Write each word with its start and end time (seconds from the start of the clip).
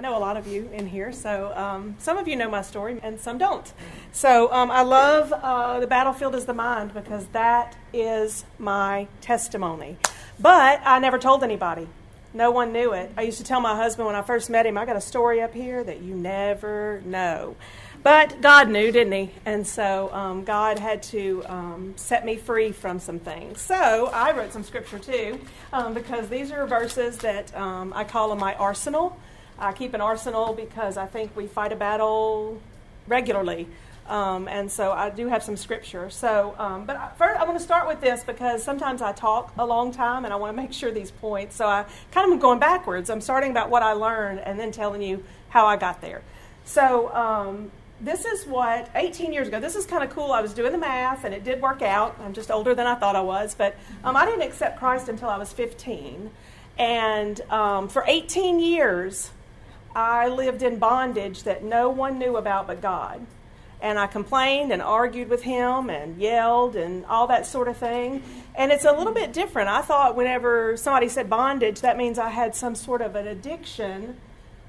I 0.00 0.02
know 0.02 0.16
a 0.16 0.18
lot 0.18 0.38
of 0.38 0.46
you 0.46 0.66
in 0.72 0.86
here, 0.86 1.12
so 1.12 1.54
um, 1.54 1.94
some 1.98 2.16
of 2.16 2.26
you 2.26 2.34
know 2.34 2.48
my 2.48 2.62
story 2.62 2.98
and 3.02 3.20
some 3.20 3.36
don't. 3.36 3.70
So 4.12 4.50
um, 4.50 4.70
I 4.70 4.80
love 4.80 5.30
uh, 5.30 5.78
The 5.78 5.86
Battlefield 5.86 6.34
is 6.34 6.46
the 6.46 6.54
Mind 6.54 6.94
because 6.94 7.26
that 7.32 7.76
is 7.92 8.46
my 8.58 9.08
testimony. 9.20 9.98
But 10.38 10.80
I 10.86 11.00
never 11.00 11.18
told 11.18 11.44
anybody. 11.44 11.86
No 12.32 12.50
one 12.50 12.72
knew 12.72 12.94
it. 12.94 13.12
I 13.14 13.22
used 13.22 13.36
to 13.38 13.44
tell 13.44 13.60
my 13.60 13.76
husband 13.76 14.06
when 14.06 14.16
I 14.16 14.22
first 14.22 14.48
met 14.48 14.64
him, 14.64 14.78
I 14.78 14.86
got 14.86 14.96
a 14.96 15.02
story 15.02 15.42
up 15.42 15.52
here 15.52 15.84
that 15.84 16.00
you 16.00 16.14
never 16.14 17.02
know. 17.04 17.56
But 18.02 18.40
God 18.40 18.70
knew, 18.70 18.90
didn't 18.90 19.12
He? 19.12 19.30
And 19.44 19.66
so 19.66 20.10
um, 20.14 20.44
God 20.44 20.78
had 20.78 21.02
to 21.02 21.44
um, 21.46 21.92
set 21.96 22.24
me 22.24 22.36
free 22.36 22.72
from 22.72 23.00
some 23.00 23.18
things. 23.18 23.60
So 23.60 24.06
I 24.06 24.32
wrote 24.32 24.54
some 24.54 24.64
scripture 24.64 24.98
too, 24.98 25.38
um, 25.74 25.92
because 25.92 26.30
these 26.30 26.50
are 26.52 26.66
verses 26.66 27.18
that 27.18 27.54
um, 27.54 27.92
I 27.94 28.04
call 28.04 28.30
them 28.30 28.38
my 28.38 28.54
arsenal. 28.54 29.20
I 29.60 29.72
keep 29.72 29.94
an 29.94 30.00
arsenal 30.00 30.54
because 30.54 30.96
I 30.96 31.06
think 31.06 31.36
we 31.36 31.46
fight 31.46 31.72
a 31.72 31.76
battle 31.76 32.60
regularly. 33.06 33.68
Um, 34.06 34.48
and 34.48 34.70
so 34.70 34.90
I 34.90 35.10
do 35.10 35.28
have 35.28 35.42
some 35.42 35.56
scripture. 35.56 36.10
So, 36.10 36.56
um, 36.58 36.84
but 36.84 36.96
I, 36.96 37.10
first 37.16 37.40
I 37.40 37.44
want 37.44 37.56
to 37.58 37.64
start 37.64 37.86
with 37.86 38.00
this 38.00 38.24
because 38.24 38.62
sometimes 38.62 39.02
I 39.02 39.12
talk 39.12 39.52
a 39.56 39.64
long 39.64 39.92
time 39.92 40.24
and 40.24 40.34
I 40.34 40.36
want 40.36 40.56
to 40.56 40.60
make 40.60 40.72
sure 40.72 40.90
these 40.90 41.12
points. 41.12 41.54
So 41.54 41.66
I 41.66 41.84
kind 42.10 42.26
of 42.26 42.32
am 42.32 42.40
going 42.40 42.58
backwards. 42.58 43.08
I'm 43.08 43.20
starting 43.20 43.52
about 43.52 43.70
what 43.70 43.84
I 43.84 43.92
learned 43.92 44.40
and 44.40 44.58
then 44.58 44.72
telling 44.72 45.00
you 45.00 45.22
how 45.50 45.66
I 45.66 45.76
got 45.76 46.00
there. 46.00 46.22
So 46.64 47.14
um, 47.14 47.70
this 48.00 48.24
is 48.24 48.46
what 48.46 48.90
18 48.96 49.32
years 49.32 49.46
ago. 49.46 49.60
This 49.60 49.76
is 49.76 49.86
kind 49.86 50.02
of 50.02 50.10
cool. 50.10 50.32
I 50.32 50.40
was 50.40 50.54
doing 50.54 50.72
the 50.72 50.78
math 50.78 51.24
and 51.24 51.32
it 51.32 51.44
did 51.44 51.62
work 51.62 51.80
out. 51.80 52.18
I'm 52.24 52.32
just 52.32 52.50
older 52.50 52.74
than 52.74 52.88
I 52.88 52.96
thought 52.96 53.14
I 53.14 53.20
was, 53.20 53.54
but 53.54 53.76
um, 54.02 54.16
I 54.16 54.24
didn't 54.26 54.42
accept 54.42 54.78
Christ 54.78 55.08
until 55.08 55.28
I 55.28 55.38
was 55.38 55.52
15. 55.52 56.30
And 56.78 57.40
um, 57.42 57.88
for 57.88 58.02
18 58.08 58.58
years, 58.58 59.30
I 59.94 60.28
lived 60.28 60.62
in 60.62 60.78
bondage 60.78 61.42
that 61.44 61.64
no 61.64 61.88
one 61.88 62.18
knew 62.18 62.36
about 62.36 62.66
but 62.66 62.80
God. 62.80 63.26
And 63.82 63.98
I 63.98 64.06
complained 64.06 64.72
and 64.72 64.82
argued 64.82 65.28
with 65.28 65.42
him 65.42 65.88
and 65.88 66.18
yelled 66.18 66.76
and 66.76 67.04
all 67.06 67.26
that 67.28 67.46
sort 67.46 67.66
of 67.66 67.76
thing. 67.76 68.22
And 68.54 68.70
it's 68.72 68.84
a 68.84 68.92
little 68.92 69.14
bit 69.14 69.32
different. 69.32 69.68
I 69.68 69.80
thought 69.80 70.16
whenever 70.16 70.76
somebody 70.76 71.08
said 71.08 71.30
bondage, 71.30 71.80
that 71.80 71.96
means 71.96 72.18
I 72.18 72.28
had 72.28 72.54
some 72.54 72.74
sort 72.74 73.00
of 73.00 73.16
an 73.16 73.26
addiction. 73.26 74.18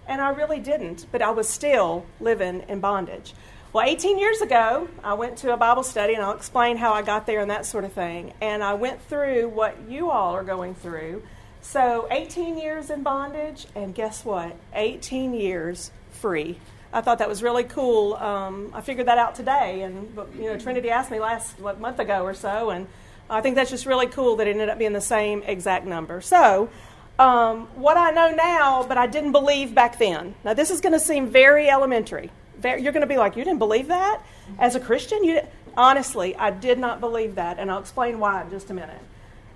And 0.08 0.22
I 0.22 0.30
really 0.30 0.60
didn't, 0.60 1.06
but 1.12 1.22
I 1.22 1.30
was 1.32 1.48
still 1.48 2.06
living 2.20 2.64
in 2.68 2.80
bondage. 2.80 3.34
Well, 3.74 3.86
18 3.86 4.18
years 4.18 4.42
ago, 4.42 4.90
I 5.02 5.14
went 5.14 5.38
to 5.40 5.54
a 5.54 5.58
Bible 5.58 5.84
study, 5.84 6.14
and 6.14 6.22
I'll 6.22 6.36
explain 6.36 6.76
how 6.76 6.92
I 6.92 7.04
got 7.04 7.26
there 7.26 7.40
and 7.40 7.50
that 7.52 7.66
sort 7.66 7.86
of 7.86 7.94
thing. 7.94 8.34
And 8.42 8.62
I 8.64 8.74
went 8.74 9.02
through 9.04 9.48
what 9.48 9.78
you 9.88 10.12
all 10.12 10.34
are 10.34 10.44
going 10.44 10.76
through 10.76 11.24
so 11.62 12.08
18 12.12 12.58
years 12.58 12.90
in 12.90 13.04
bondage, 13.04 13.68
and 13.76 13.94
guess 13.94 14.26
what? 14.26 14.56
18 14.74 15.34
years 15.34 15.92
free. 16.12 16.58
I 16.94 17.02
thought 17.02 17.20
that 17.20 17.30
was 17.30 17.42
really 17.42 17.64
cool. 17.64 18.16
Um, 18.16 18.72
I 18.74 18.82
figured 18.82 19.08
that 19.08 19.18
out 19.18 19.36
today, 19.36 19.82
and 19.84 20.14
you 20.38 20.46
know, 20.46 20.58
Trinity 20.58 20.90
asked 20.90 21.12
me 21.12 21.20
last 21.20 21.60
what 21.60 21.80
month 21.80 22.00
ago 22.00 22.24
or 22.24 22.34
so, 22.34 22.70
and 22.70 22.88
I 23.30 23.40
think 23.40 23.56
that's 23.56 23.70
just 23.70 23.86
really 23.86 24.08
cool 24.08 24.36
that 24.38 24.48
it 24.48 24.52
ended 24.52 24.68
up 24.68 24.78
being 24.78 24.92
the 24.92 25.00
same 25.00 25.42
exact 25.44 25.86
number. 25.86 26.20
So, 26.20 26.70
um, 27.18 27.68
what 27.76 27.96
I 27.96 28.12
know 28.12 28.32
now, 28.32 28.84
but 28.84 28.98
I 28.98 29.08
didn't 29.08 29.32
believe 29.32 29.74
back 29.74 30.00
then. 30.00 30.36
Now, 30.44 30.54
this 30.54 30.70
is 30.70 30.82
going 30.82 30.94
to 30.94 31.00
seem 31.00 31.28
very 31.28 31.70
elementary. 31.70 32.30
You're 32.64 32.92
going 32.92 33.02
to 33.02 33.08
be 33.08 33.18
like, 33.18 33.38
you 33.38 33.44
didn't 33.44 33.60
believe 33.60 33.88
that 33.88 34.22
as 34.60 34.76
a 34.76 34.80
Christian? 34.80 35.24
You 35.24 35.42
honestly, 35.78 36.36
I 36.36 36.52
did 36.52 36.78
not 36.78 37.00
believe 37.00 37.36
that, 37.36 37.58
and 37.58 37.72
I'll 37.72 37.80
explain 37.80 38.20
why 38.20 38.42
in 38.42 38.50
just 38.50 38.70
a 38.70 38.74
minute. 38.74 39.00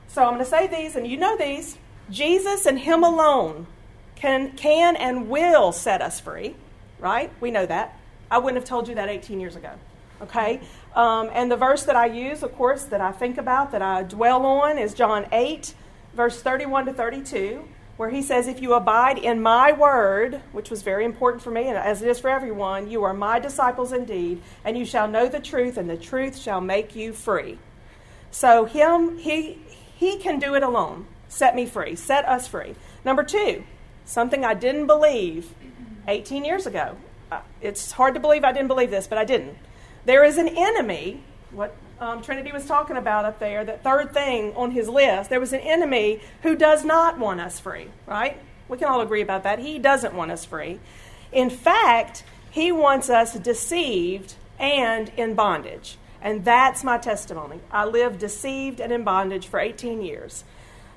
So, 0.08 0.24
I'm 0.24 0.36
going 0.36 0.46
to 0.46 0.50
say 0.50 0.68
these, 0.68 0.96
and 0.96 1.06
you 1.06 1.18
know 1.18 1.36
these. 1.36 1.78
Jesus 2.10 2.66
and 2.66 2.80
Him 2.80 3.04
alone 3.04 3.68
can, 4.16 4.52
can 4.52 4.96
and 4.96 5.30
will 5.30 5.72
set 5.72 6.02
us 6.02 6.20
free, 6.20 6.56
right? 7.00 7.32
We 7.42 7.52
know 7.52 7.66
that. 7.66 7.98
I 8.30 8.38
wouldn't 8.38 8.62
have 8.62 8.68
told 8.68 8.88
you 8.88 8.96
that 8.96 9.10
18 9.10 9.40
years 9.40 9.56
ago, 9.56 9.72
okay? 10.22 10.62
Um, 10.96 11.30
and 11.34 11.52
the 11.52 11.58
verse 11.58 11.84
that 11.84 11.96
I 11.96 12.08
use, 12.08 12.44
of 12.44 12.56
course, 12.56 12.86
that 12.86 13.02
I 13.02 13.12
think 13.12 13.38
about, 13.38 13.72
that 13.72 13.82
I 13.82 14.04
dwell 14.04 14.46
on, 14.46 14.78
is 14.78 14.94
John 14.94 15.28
8, 15.32 15.74
verse 16.14 16.42
31 16.42 16.88
to 16.88 16.94
32, 16.94 17.68
where 17.98 18.10
he 18.10 18.22
says, 18.22 18.48
If 18.48 18.62
you 18.62 18.74
abide 18.74 19.18
in 19.18 19.42
my 19.42 19.72
word, 19.72 20.42
which 20.52 20.70
was 20.70 20.82
very 20.82 21.06
important 21.06 21.44
for 21.44 21.52
me, 21.52 21.68
and 21.68 21.78
as 21.78 22.02
it 22.02 22.08
is 22.08 22.20
for 22.20 22.30
everyone, 22.30 22.90
you 22.90 23.04
are 23.04 23.14
my 23.14 23.40
disciples 23.40 23.92
indeed, 23.92 24.42
and 24.64 24.78
you 24.78 24.86
shall 24.86 25.08
know 25.08 25.28
the 25.28 25.40
truth, 25.40 25.78
and 25.78 25.90
the 25.90 25.98
truth 25.98 26.38
shall 26.38 26.62
make 26.62 26.96
you 26.96 27.14
free. 27.14 27.60
So, 28.32 28.66
him, 28.66 29.18
he, 29.18 29.60
he 29.96 30.18
can 30.18 30.40
do 30.40 30.56
it 30.56 30.64
alone 30.64 31.06
set 31.28 31.56
me 31.56 31.66
free, 31.66 31.96
set 31.96 32.26
us 32.26 32.48
free. 32.48 32.76
Number 33.04 33.24
two, 33.24 33.64
something 34.06 34.46
I 34.46 34.54
didn't 34.54 34.88
believe 34.88 35.54
18 36.08 36.46
years 36.46 36.66
ago. 36.66 36.98
Uh, 37.32 37.42
it's 37.62 37.94
hard 37.94 38.14
to 38.14 38.20
believe 38.20 38.44
I 38.44 38.52
didn't 38.52 38.68
believe 38.68 38.92
this, 38.92 39.08
but 39.08 39.18
I 39.18 39.26
didn't. 39.26 39.58
There 40.06 40.24
is 40.24 40.38
an 40.38 40.48
enemy, 40.48 41.24
what 41.52 41.76
um, 42.00 42.22
Trinity 42.22 42.52
was 42.52 42.66
talking 42.66 42.98
about 42.98 43.26
up 43.26 43.40
there, 43.40 43.64
that 43.66 43.84
third 43.84 44.14
thing 44.14 44.54
on 44.56 44.72
his 44.72 44.88
list. 44.88 45.30
There 45.30 45.40
was 45.40 45.54
an 45.54 45.62
enemy 45.62 46.20
who 46.44 46.56
does 46.56 46.86
not 46.86 47.18
want 47.18 47.40
us 47.40 47.60
free, 47.60 47.88
right? 48.06 48.40
We 48.68 48.78
can 48.78 48.88
all 48.88 49.02
agree 49.02 49.22
about 49.22 49.44
that. 49.44 49.60
He 49.60 49.80
doesn't 49.80 50.14
want 50.14 50.32
us 50.32 50.46
free. 50.46 50.80
In 51.32 51.50
fact, 51.50 52.24
he 52.52 52.72
wants 52.72 53.10
us 53.10 53.34
deceived 53.34 54.36
and 54.60 55.12
in 55.18 55.36
bondage. 55.36 55.98
And 56.22 56.44
that's 56.44 56.84
my 56.84 56.98
testimony. 56.98 57.60
I 57.72 57.86
lived 57.86 58.20
deceived 58.20 58.80
and 58.80 58.92
in 58.92 59.04
bondage 59.04 59.48
for 59.48 59.60
18 59.60 60.02
years. 60.02 60.44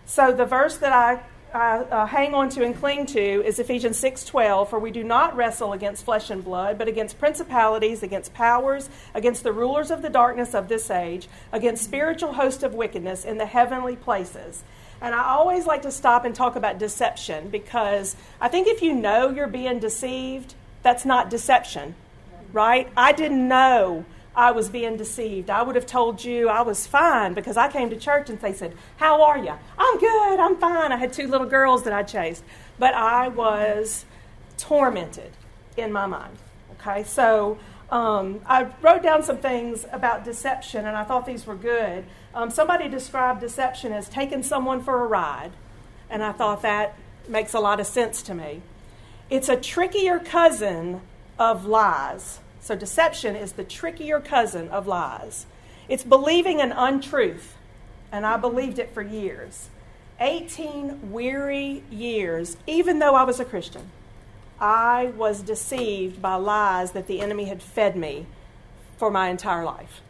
So 0.09 0.33
the 0.33 0.47
verse 0.47 0.79
that 0.79 0.91
I, 0.91 1.21
I 1.53 1.81
uh, 1.81 2.07
hang 2.07 2.33
on 2.33 2.49
to 2.51 2.65
and 2.65 2.75
cling 2.75 3.05
to 3.07 3.21
is 3.21 3.59
Ephesians 3.59 4.01
6:12, 4.01 4.71
for 4.71 4.79
we 4.79 4.91
do 4.91 5.05
not 5.05 5.37
wrestle 5.37 5.75
against 5.75 6.03
flesh 6.03 6.31
and 6.31 6.43
blood, 6.43 6.79
but 6.79 6.89
against 6.89 7.19
principalities, 7.19 8.03
against 8.03 8.33
powers, 8.33 8.89
against 9.15 9.43
the 9.43 9.53
rulers 9.53 9.91
of 9.91 10.01
the 10.01 10.09
darkness 10.09 10.55
of 10.55 10.69
this 10.69 10.91
age, 10.91 11.29
against 11.53 11.85
spiritual 11.85 12.33
hosts 12.33 12.63
of 12.63 12.73
wickedness 12.73 13.27
in 13.27 13.37
the 13.37 13.45
heavenly 13.45 13.97
places. 13.97 14.65
And 15.03 15.15
I 15.15 15.25
always 15.25 15.67
like 15.67 15.83
to 15.83 15.93
stop 15.93 16.25
and 16.25 16.35
talk 16.35 16.57
about 16.57 16.79
deception 16.79 17.51
because 17.51 18.17
I 18.41 18.49
think 18.49 18.67
if 18.67 18.81
you 18.81 18.95
know 18.95 19.29
you're 19.29 19.47
being 19.47 19.79
deceived, 19.79 20.55
that's 20.83 21.05
not 21.05 21.29
deception, 21.29 21.95
right? 22.55 22.89
I 22.97 23.13
didn't 23.13 23.47
know 23.47 24.07
I 24.35 24.53
was 24.53 24.69
being 24.69 24.97
deceived. 24.97 25.51
I 25.51 25.63
would 25.63 25.75
have 25.75 25.87
told 25.87 26.25
you 26.25 26.49
I 26.49 26.63
was 26.63 26.87
fine 26.87 27.35
because 27.35 27.57
I 27.57 27.71
came 27.71 27.91
to 27.91 27.97
church 27.97 28.31
and 28.31 28.41
they 28.41 28.53
said, 28.53 28.75
How 28.97 29.23
are 29.23 29.39
you? 29.39 29.53
I'm 29.77 29.99
good, 29.99 30.41
I'm 30.41 30.57
fine. 30.57 30.93
I 30.93 30.97
had 30.97 31.13
two 31.13 31.27
little 31.27 31.47
girls 31.47 31.83
that 31.85 31.93
I 31.93 32.03
chased. 32.03 32.45
But 32.79 32.95
I 32.95 33.29
was 33.29 34.05
tormented 34.57 35.33
in 35.77 35.93
my 35.93 36.07
mind. 36.07 36.37
Okay, 36.81 37.03
so 37.03 37.59
um, 37.91 38.41
I 38.47 38.69
wrote 38.83 39.03
down 39.03 39.23
some 39.23 39.39
things 39.39 39.87
about 39.93 40.25
deception 40.25 40.87
and 40.87 40.97
I 40.97 41.05
thought 41.05 41.27
these 41.27 41.47
were 41.47 41.57
good. 41.57 42.05
Um, 42.35 42.51
somebody 42.51 42.89
described 42.89 43.41
deception 43.41 43.93
as 43.93 44.09
taking 44.09 44.43
someone 44.43 44.83
for 44.83 45.03
a 45.03 45.07
ride, 45.07 45.51
and 46.11 46.23
I 46.23 46.33
thought 46.33 46.63
that 46.63 46.95
makes 47.27 47.55
a 47.55 47.61
lot 47.61 47.81
of 47.81 47.87
sense 47.87 48.23
to 48.23 48.35
me. 48.35 48.63
It's 49.31 49.49
a 49.49 49.57
trickier 49.57 50.19
cousin 50.19 51.01
of 51.39 51.65
lies. 51.65 52.41
So, 52.61 52.75
deception 52.75 53.37
is 53.37 53.53
the 53.53 53.65
trickier 53.65 54.21
cousin 54.21 54.69
of 54.69 54.87
lies. 54.87 55.47
It's 55.89 56.05
believing 56.05 56.61
an 56.61 56.73
untruth, 56.73 57.57
and 58.13 58.27
I 58.27 58.37
believed 58.37 58.79
it 58.79 58.93
for 58.93 59.03
years. 59.03 59.69
18 60.21 61.13
weary 61.13 61.83
years, 61.91 62.57
even 62.67 62.99
though 62.99 63.15
I 63.15 63.23
was 63.23 63.39
a 63.39 63.45
Christian, 63.45 63.91
I 64.61 65.13
was 65.17 65.41
deceived 65.43 66.21
by 66.21 66.35
lies 66.35 66.93
that 66.93 67.07
the 67.07 67.21
enemy 67.21 67.45
had 67.45 67.63
fed 67.63 67.97
me 67.97 68.27
for 68.97 69.11
my 69.11 69.29
entire 69.29 69.65
life. 69.65 70.01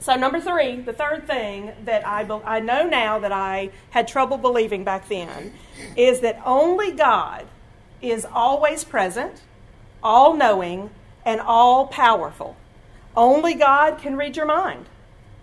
So, 0.00 0.16
number 0.16 0.40
three, 0.40 0.80
the 0.80 0.92
third 0.92 1.28
thing 1.28 1.70
that 1.84 2.04
I, 2.04 2.24
be- 2.24 2.44
I 2.44 2.58
know 2.58 2.82
now 2.88 3.20
that 3.20 3.30
I 3.30 3.70
had 3.90 4.08
trouble 4.08 4.36
believing 4.36 4.82
back 4.82 5.08
then 5.08 5.52
is 5.96 6.20
that 6.20 6.42
only 6.44 6.90
God 6.90 7.46
is 8.00 8.26
always 8.26 8.82
present, 8.82 9.42
all 10.02 10.34
knowing, 10.34 10.90
and 11.24 11.40
all 11.40 11.86
powerful. 11.86 12.56
Only 13.16 13.54
God 13.54 13.98
can 13.98 14.16
read 14.16 14.36
your 14.36 14.46
mind. 14.46 14.86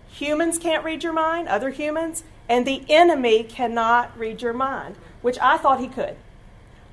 Humans 0.10 0.58
can't 0.58 0.84
read 0.84 1.04
your 1.04 1.14
mind, 1.14 1.48
other 1.48 1.70
humans, 1.70 2.24
and 2.48 2.66
the 2.66 2.84
enemy 2.90 3.44
cannot 3.44 4.18
read 4.18 4.42
your 4.42 4.54
mind, 4.54 4.96
which 5.22 5.38
I 5.40 5.58
thought 5.58 5.80
he 5.80 5.88
could. 5.88 6.16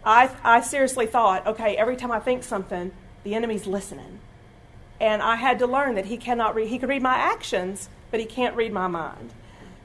I, 0.05 0.31
I 0.45 0.61
seriously 0.61 1.07
thought, 1.07 1.47
okay, 1.47 1.77
every 1.77 1.97
time 1.97 2.13
I 2.13 2.21
think 2.21 2.45
something, 2.45 2.93
the 3.25 3.35
enemy's 3.35 3.67
listening. 3.67 4.21
And 5.01 5.21
I 5.23 5.37
had 5.37 5.59
to 5.59 5.67
learn 5.67 5.95
that 5.97 6.07
he 6.07 6.17
cannot 6.17 6.55
read, 6.55 6.69
he 6.69 6.79
could 6.79 6.89
read 6.89 7.03
my 7.03 7.17
actions, 7.17 7.89
but 8.11 8.21
he 8.21 8.27
can't 8.27 8.55
read 8.55 8.73
my 8.73 8.87
mind. 8.87 9.33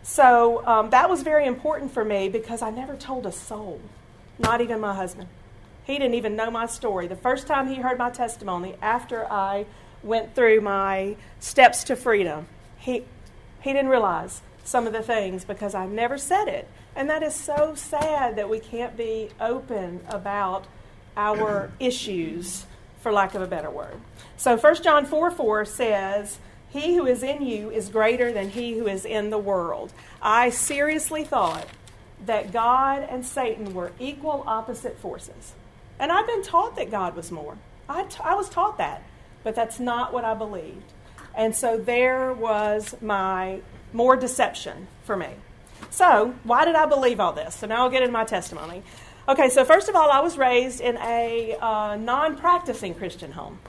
So 0.04 0.66
um, 0.66 0.90
that 0.90 1.10
was 1.10 1.24
very 1.24 1.46
important 1.46 1.92
for 1.92 2.04
me 2.04 2.30
because 2.30 2.62
I 2.62 2.70
never 2.70 2.96
told 2.96 3.26
a 3.26 3.32
soul, 3.32 3.82
not 4.38 4.62
even 4.62 4.80
my 4.80 4.94
husband. 4.94 5.30
He 5.84 5.98
didn't 5.98 6.14
even 6.14 6.36
know 6.36 6.52
my 6.52 6.68
story. 6.68 7.08
The 7.08 7.16
first 7.16 7.48
time 7.48 7.68
he 7.68 7.76
heard 7.76 7.98
my 7.98 8.10
testimony 8.10 8.76
after 8.82 9.26
I 9.32 9.66
went 10.04 10.36
through 10.36 10.62
my 10.62 11.16
steps 11.40 11.84
to 11.86 11.96
freedom, 11.96 12.48
he, 12.78 13.04
he 13.62 13.74
didn't 13.74 13.90
realize 13.90 14.42
some 14.64 14.88
of 14.88 14.94
the 14.94 15.02
things 15.02 15.44
because 15.44 15.74
I 15.74 15.86
never 15.86 16.18
said 16.18 16.48
it. 16.48 16.68
And 16.96 17.10
that 17.10 17.24
is 17.24 17.34
so 17.34 17.74
sad 17.76 18.36
that 18.36 18.50
we 18.50 18.60
can't 18.60 18.98
be 18.98 19.30
open 19.40 20.02
about 20.10 20.66
our 21.16 21.72
issues, 21.80 22.66
for 23.02 23.12
lack 23.12 23.34
of 23.34 23.42
a 23.42 23.48
better 23.48 23.70
word. 23.70 24.00
So 24.38 24.58
1 24.58 24.84
John 24.84 25.06
4 25.06 25.32
4 25.32 25.66
says, 25.66 26.40
He 26.70 26.96
who 26.96 27.06
is 27.06 27.24
in 27.24 27.42
you 27.42 27.72
is 27.72 27.90
greater 27.90 28.32
than 28.32 28.50
he 28.50 28.78
who 28.78 28.88
is 28.88 29.06
in 29.06 29.30
the 29.30 29.38
world. 29.38 29.94
I 30.22 30.50
seriously 30.50 31.24
thought 31.24 31.68
that 32.26 32.52
God 32.52 33.08
and 33.10 33.26
Satan 33.26 33.74
were 33.74 33.94
equal 34.00 34.44
opposite 34.46 35.00
forces. 35.00 35.54
And 36.02 36.12
I've 36.12 36.26
been 36.26 36.42
taught 36.42 36.76
that 36.78 36.90
God 36.90 37.16
was 37.16 37.32
more. 37.32 37.58
I, 37.88 38.04
t- 38.06 38.20
I 38.24 38.34
was 38.34 38.50
taught 38.50 38.80
that, 38.80 39.04
but 39.44 39.54
that's 39.54 39.80
not 39.80 40.12
what 40.12 40.26
I 40.26 40.34
believed. 40.34 40.92
And 41.36 41.56
so 41.56 41.78
there 41.78 42.34
was 42.34 42.96
my 43.02 43.62
more 43.94 44.16
deception 44.16 44.88
for 45.04 45.16
me. 45.16 45.28
So, 45.92 46.34
why 46.44 46.66
did 46.66 46.74
I 46.74 46.88
believe 46.88 47.20
all 47.20 47.34
this? 47.34 47.56
So 47.56 47.68
now 47.68 47.84
I'll 47.84 47.90
get 47.92 48.02
into 48.02 48.14
my 48.14 48.24
testimony. 48.24 48.82
Okay, 49.30 49.50
so 49.50 49.64
first 49.64 49.90
of 49.90 49.96
all, 49.96 50.10
I 50.10 50.22
was 50.22 50.40
raised 50.40 50.82
in 50.82 50.98
a 50.98 51.56
uh, 51.62 51.98
non 51.98 52.36
practicing 52.36 52.96
Christian 52.96 53.34
home. 53.34 53.60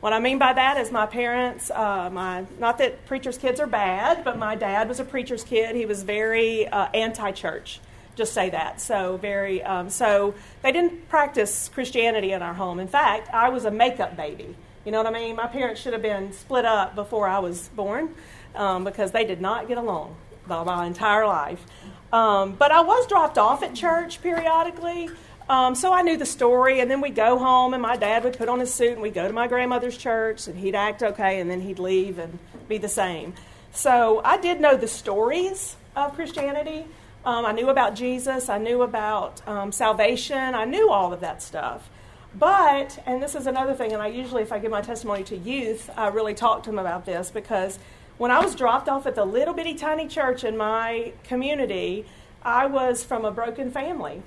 What 0.00 0.12
I 0.12 0.20
mean 0.20 0.38
by 0.38 0.52
that 0.52 0.76
is 0.76 0.92
my 0.92 1.06
parents, 1.06 1.70
uh, 1.70 2.10
my 2.12 2.44
not 2.58 2.78
that 2.78 3.06
preachers' 3.06 3.38
kids 3.38 3.60
are 3.60 3.66
bad, 3.66 4.24
but 4.24 4.36
my 4.38 4.54
dad 4.56 4.88
was 4.88 5.00
a 5.00 5.04
preacher's 5.04 5.42
kid. 5.42 5.74
He 5.74 5.86
was 5.86 6.02
very 6.02 6.68
uh, 6.68 6.88
anti-church. 6.92 7.80
Just 8.18 8.32
say 8.32 8.50
that. 8.50 8.80
So 8.80 9.16
very. 9.16 9.62
Um, 9.62 9.88
so 9.90 10.34
they 10.62 10.72
didn't 10.72 11.08
practice 11.08 11.70
Christianity 11.72 12.32
in 12.32 12.42
our 12.42 12.52
home. 12.52 12.80
In 12.80 12.88
fact, 12.88 13.32
I 13.32 13.48
was 13.48 13.64
a 13.64 13.70
makeup 13.70 14.16
baby. 14.16 14.56
You 14.84 14.90
know 14.90 14.98
what 14.98 15.06
I 15.06 15.16
mean? 15.16 15.36
My 15.36 15.46
parents 15.46 15.80
should 15.80 15.92
have 15.92 16.02
been 16.02 16.32
split 16.32 16.64
up 16.64 16.96
before 16.96 17.28
I 17.28 17.38
was 17.38 17.68
born 17.68 18.14
um, 18.56 18.82
because 18.82 19.12
they 19.12 19.24
did 19.24 19.40
not 19.40 19.68
get 19.68 19.78
along 19.78 20.16
my 20.48 20.86
entire 20.86 21.26
life. 21.26 21.64
Um, 22.12 22.54
but 22.54 22.72
I 22.72 22.80
was 22.80 23.06
dropped 23.06 23.38
off 23.38 23.62
at 23.62 23.74
church 23.74 24.20
periodically. 24.20 25.10
Um, 25.48 25.74
so 25.76 25.92
I 25.92 26.02
knew 26.02 26.16
the 26.16 26.26
story, 26.26 26.80
and 26.80 26.90
then 26.90 27.00
we'd 27.00 27.14
go 27.14 27.38
home, 27.38 27.72
and 27.72 27.82
my 27.82 27.96
dad 27.96 28.24
would 28.24 28.36
put 28.36 28.48
on 28.48 28.58
his 28.58 28.74
suit, 28.74 28.92
and 28.92 29.00
we'd 29.00 29.14
go 29.14 29.28
to 29.28 29.32
my 29.32 29.46
grandmother's 29.46 29.96
church, 29.96 30.48
and 30.48 30.58
he'd 30.58 30.74
act 30.74 31.02
okay, 31.02 31.40
and 31.40 31.50
then 31.50 31.60
he'd 31.60 31.78
leave 31.78 32.18
and 32.18 32.38
be 32.68 32.78
the 32.78 32.88
same. 32.88 33.34
So 33.72 34.20
I 34.24 34.38
did 34.38 34.60
know 34.60 34.76
the 34.76 34.88
stories 34.88 35.76
of 35.94 36.14
Christianity. 36.14 36.84
Um, 37.28 37.44
I 37.44 37.52
knew 37.52 37.68
about 37.68 37.94
Jesus, 37.94 38.48
I 38.48 38.56
knew 38.56 38.80
about 38.80 39.46
um, 39.46 39.70
salvation, 39.70 40.54
I 40.54 40.64
knew 40.64 40.90
all 40.90 41.12
of 41.12 41.20
that 41.20 41.42
stuff. 41.42 41.90
But, 42.34 43.02
and 43.04 43.22
this 43.22 43.34
is 43.34 43.46
another 43.46 43.74
thing, 43.74 43.92
and 43.92 44.00
I 44.00 44.06
usually, 44.06 44.40
if 44.40 44.50
I 44.50 44.58
give 44.58 44.70
my 44.70 44.80
testimony 44.80 45.24
to 45.24 45.36
youth, 45.36 45.90
I 45.94 46.08
really 46.08 46.32
talk 46.32 46.62
to 46.62 46.70
them 46.70 46.78
about 46.78 47.04
this 47.04 47.30
because 47.30 47.78
when 48.16 48.30
I 48.30 48.42
was 48.42 48.54
dropped 48.54 48.88
off 48.88 49.06
at 49.06 49.14
the 49.14 49.26
little 49.26 49.52
bitty 49.52 49.74
tiny 49.74 50.08
church 50.08 50.42
in 50.42 50.56
my 50.56 51.12
community, 51.22 52.06
I 52.42 52.64
was 52.64 53.04
from 53.04 53.26
a 53.26 53.30
broken 53.30 53.70
family. 53.70 54.22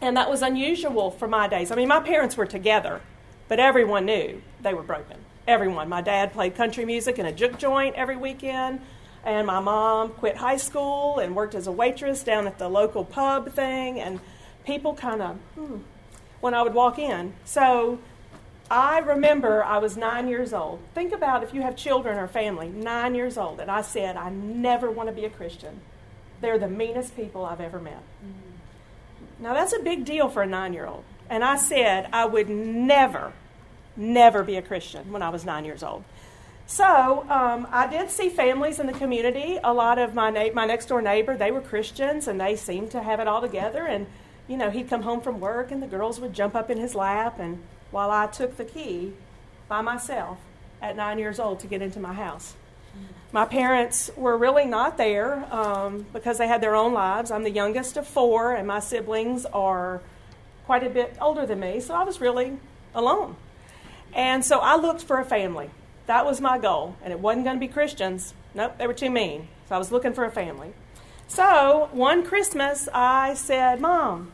And 0.00 0.16
that 0.16 0.28
was 0.28 0.42
unusual 0.42 1.12
for 1.12 1.28
my 1.28 1.46
days. 1.46 1.70
I 1.70 1.76
mean, 1.76 1.86
my 1.86 2.00
parents 2.00 2.36
were 2.36 2.46
together, 2.46 3.00
but 3.46 3.60
everyone 3.60 4.06
knew 4.06 4.42
they 4.60 4.74
were 4.74 4.82
broken. 4.82 5.18
Everyone. 5.46 5.88
My 5.88 6.00
dad 6.00 6.32
played 6.32 6.56
country 6.56 6.84
music 6.84 7.20
in 7.20 7.26
a 7.26 7.32
juke 7.32 7.58
joint 7.58 7.94
every 7.94 8.16
weekend, 8.16 8.80
and 9.24 9.46
my 9.46 9.60
mom 9.60 10.10
quit 10.10 10.36
high 10.36 10.56
school 10.56 11.18
and 11.18 11.34
worked 11.34 11.54
as 11.54 11.66
a 11.66 11.72
waitress 11.72 12.22
down 12.22 12.46
at 12.46 12.58
the 12.58 12.68
local 12.68 13.04
pub 13.04 13.52
thing, 13.52 14.00
and 14.00 14.20
people 14.64 14.94
kind 14.94 15.22
of, 15.22 15.36
hmm, 15.54 15.78
when 16.40 16.54
I 16.54 16.62
would 16.62 16.74
walk 16.74 16.98
in. 16.98 17.34
So 17.44 17.98
I 18.70 18.98
remember 18.98 19.64
I 19.64 19.78
was 19.78 19.96
nine 19.96 20.28
years 20.28 20.52
old. 20.52 20.80
Think 20.94 21.12
about 21.12 21.42
if 21.42 21.54
you 21.54 21.62
have 21.62 21.76
children 21.76 22.18
or 22.18 22.28
family, 22.28 22.68
nine 22.68 23.14
years 23.14 23.36
old, 23.36 23.60
and 23.60 23.70
I 23.70 23.82
said, 23.82 24.16
I 24.16 24.30
never 24.30 24.90
want 24.90 25.08
to 25.08 25.14
be 25.14 25.24
a 25.24 25.30
Christian. 25.30 25.80
They're 26.40 26.58
the 26.58 26.68
meanest 26.68 27.16
people 27.16 27.44
I've 27.44 27.60
ever 27.60 27.80
met. 27.80 28.02
Mm-hmm. 28.24 29.42
Now, 29.42 29.54
that's 29.54 29.72
a 29.72 29.80
big 29.80 30.04
deal 30.04 30.28
for 30.28 30.42
a 30.42 30.46
nine 30.46 30.72
year 30.72 30.86
old. 30.86 31.04
And 31.28 31.42
I 31.42 31.56
said 31.56 32.08
I 32.12 32.26
would 32.26 32.48
never, 32.48 33.32
never 33.96 34.42
be 34.42 34.56
a 34.56 34.62
Christian 34.62 35.10
when 35.10 35.22
I 35.22 35.30
was 35.30 35.44
nine 35.44 35.64
years 35.64 35.82
old. 35.82 36.04
So 36.66 37.26
um, 37.28 37.68
I 37.70 37.86
did 37.86 38.10
see 38.10 38.28
families 38.28 38.80
in 38.80 38.86
the 38.86 38.92
community. 38.92 39.58
A 39.62 39.72
lot 39.72 39.98
of 39.98 40.14
my 40.14 40.30
na- 40.30 40.52
my 40.54 40.64
next 40.64 40.86
door 40.86 41.02
neighbor, 41.02 41.36
they 41.36 41.50
were 41.50 41.60
Christians, 41.60 42.26
and 42.26 42.40
they 42.40 42.56
seemed 42.56 42.90
to 42.92 43.02
have 43.02 43.20
it 43.20 43.28
all 43.28 43.40
together. 43.40 43.86
And 43.86 44.06
you 44.48 44.56
know, 44.56 44.70
he'd 44.70 44.88
come 44.88 45.02
home 45.02 45.20
from 45.20 45.40
work, 45.40 45.70
and 45.70 45.82
the 45.82 45.86
girls 45.86 46.20
would 46.20 46.32
jump 46.32 46.54
up 46.54 46.70
in 46.70 46.78
his 46.78 46.94
lap 46.94 47.38
and 47.38 47.62
while 47.90 48.10
I 48.10 48.26
took 48.26 48.56
the 48.56 48.64
key 48.64 49.12
by 49.68 49.80
myself 49.80 50.38
at 50.82 50.96
nine 50.96 51.18
years 51.18 51.38
old 51.38 51.60
to 51.60 51.66
get 51.66 51.80
into 51.80 52.00
my 52.00 52.12
house. 52.12 52.54
My 53.32 53.44
parents 53.44 54.10
were 54.16 54.36
really 54.36 54.64
not 54.64 54.96
there 54.96 55.44
um, 55.52 56.06
because 56.12 56.38
they 56.38 56.46
had 56.46 56.60
their 56.60 56.76
own 56.76 56.92
lives. 56.92 57.30
I'm 57.30 57.42
the 57.42 57.50
youngest 57.50 57.96
of 57.96 58.06
four, 58.06 58.54
and 58.54 58.66
my 58.66 58.80
siblings 58.80 59.46
are 59.46 60.00
quite 60.66 60.84
a 60.84 60.90
bit 60.90 61.16
older 61.20 61.44
than 61.46 61.60
me, 61.60 61.80
so 61.80 61.94
I 61.94 62.04
was 62.04 62.20
really 62.20 62.58
alone. 62.94 63.36
And 64.12 64.44
so 64.44 64.60
I 64.60 64.76
looked 64.76 65.02
for 65.02 65.18
a 65.18 65.24
family. 65.24 65.70
That 66.06 66.26
was 66.26 66.40
my 66.40 66.58
goal, 66.58 66.96
and 67.02 67.12
it 67.12 67.18
wasn't 67.18 67.44
going 67.44 67.56
to 67.56 67.60
be 67.60 67.72
Christians. 67.72 68.34
Nope, 68.54 68.76
they 68.78 68.86
were 68.86 68.94
too 68.94 69.10
mean. 69.10 69.48
So 69.68 69.74
I 69.74 69.78
was 69.78 69.90
looking 69.90 70.12
for 70.12 70.24
a 70.24 70.30
family. 70.30 70.74
So 71.28 71.88
one 71.92 72.24
Christmas, 72.24 72.88
I 72.92 73.34
said, 73.34 73.80
Mom, 73.80 74.32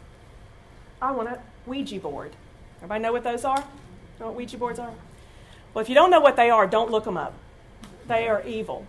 I 1.01 1.13
want 1.13 1.29
a 1.29 1.41
Ouija 1.67 2.01
board. 2.01 2.33
Everybody 2.79 3.03
know 3.03 3.13
what 3.13 3.23
those 3.23 3.45
are? 3.45 3.65
Know 4.19 4.27
what 4.27 4.35
Ouija 4.35 4.59
boards 4.59 4.79
are? 4.79 4.93
Well, 5.73 5.83
if 5.83 5.89
you 5.89 5.95
don't 5.95 6.11
know 6.11 6.21
what 6.21 6.37
they 6.37 6.51
are, 6.51 6.67
don't 6.67 6.91
look 6.91 7.05
them 7.05 7.17
up. 7.17 7.35
They 8.09 8.27
are 8.29 8.43
evil. 8.43 8.87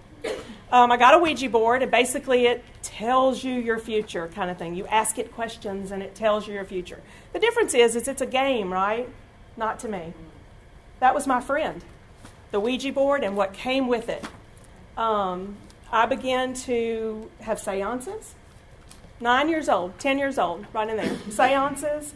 Um, 0.72 0.92
I 0.92 0.98
got 0.98 1.14
a 1.14 1.20
Ouija 1.20 1.50
board, 1.50 1.84
and 1.84 1.92
basically 1.92 2.48
it 2.48 2.64
tells 2.82 3.44
you 3.44 3.54
your 3.54 3.78
future, 3.78 4.30
kind 4.30 4.50
of 4.50 4.58
thing. 4.58 4.74
You 4.74 4.88
ask 4.88 5.20
it 5.20 5.34
questions, 5.34 5.92
and 5.92 6.02
it 6.02 6.16
tells 6.16 6.48
you 6.48 6.54
your 6.54 6.66
future. 6.66 7.02
The 7.34 7.40
difference 7.40 7.74
is, 7.74 7.96
is 7.96 8.08
it's 8.08 8.22
a 8.22 8.26
game, 8.26 8.74
right? 8.74 9.08
Not 9.58 9.80
to 9.82 9.90
me. 9.90 10.14
That 11.00 11.14
was 11.14 11.28
my 11.28 11.42
friend, 11.42 11.84
the 12.52 12.60
Ouija 12.60 12.92
board, 12.92 13.24
and 13.24 13.36
what 13.36 13.54
came 13.54 13.88
with 13.88 14.10
it. 14.10 14.26
Um, 14.98 15.58
I 15.92 16.06
began 16.06 16.54
to 16.54 17.30
have 17.42 17.60
seances. 17.60 18.36
Nine 19.20 19.50
years 19.50 19.70
old, 19.70 19.98
ten 20.00 20.18
years 20.18 20.38
old, 20.38 20.66
right 20.74 20.90
in 20.90 20.98
there. 20.98 21.18
Seances. 21.30 22.14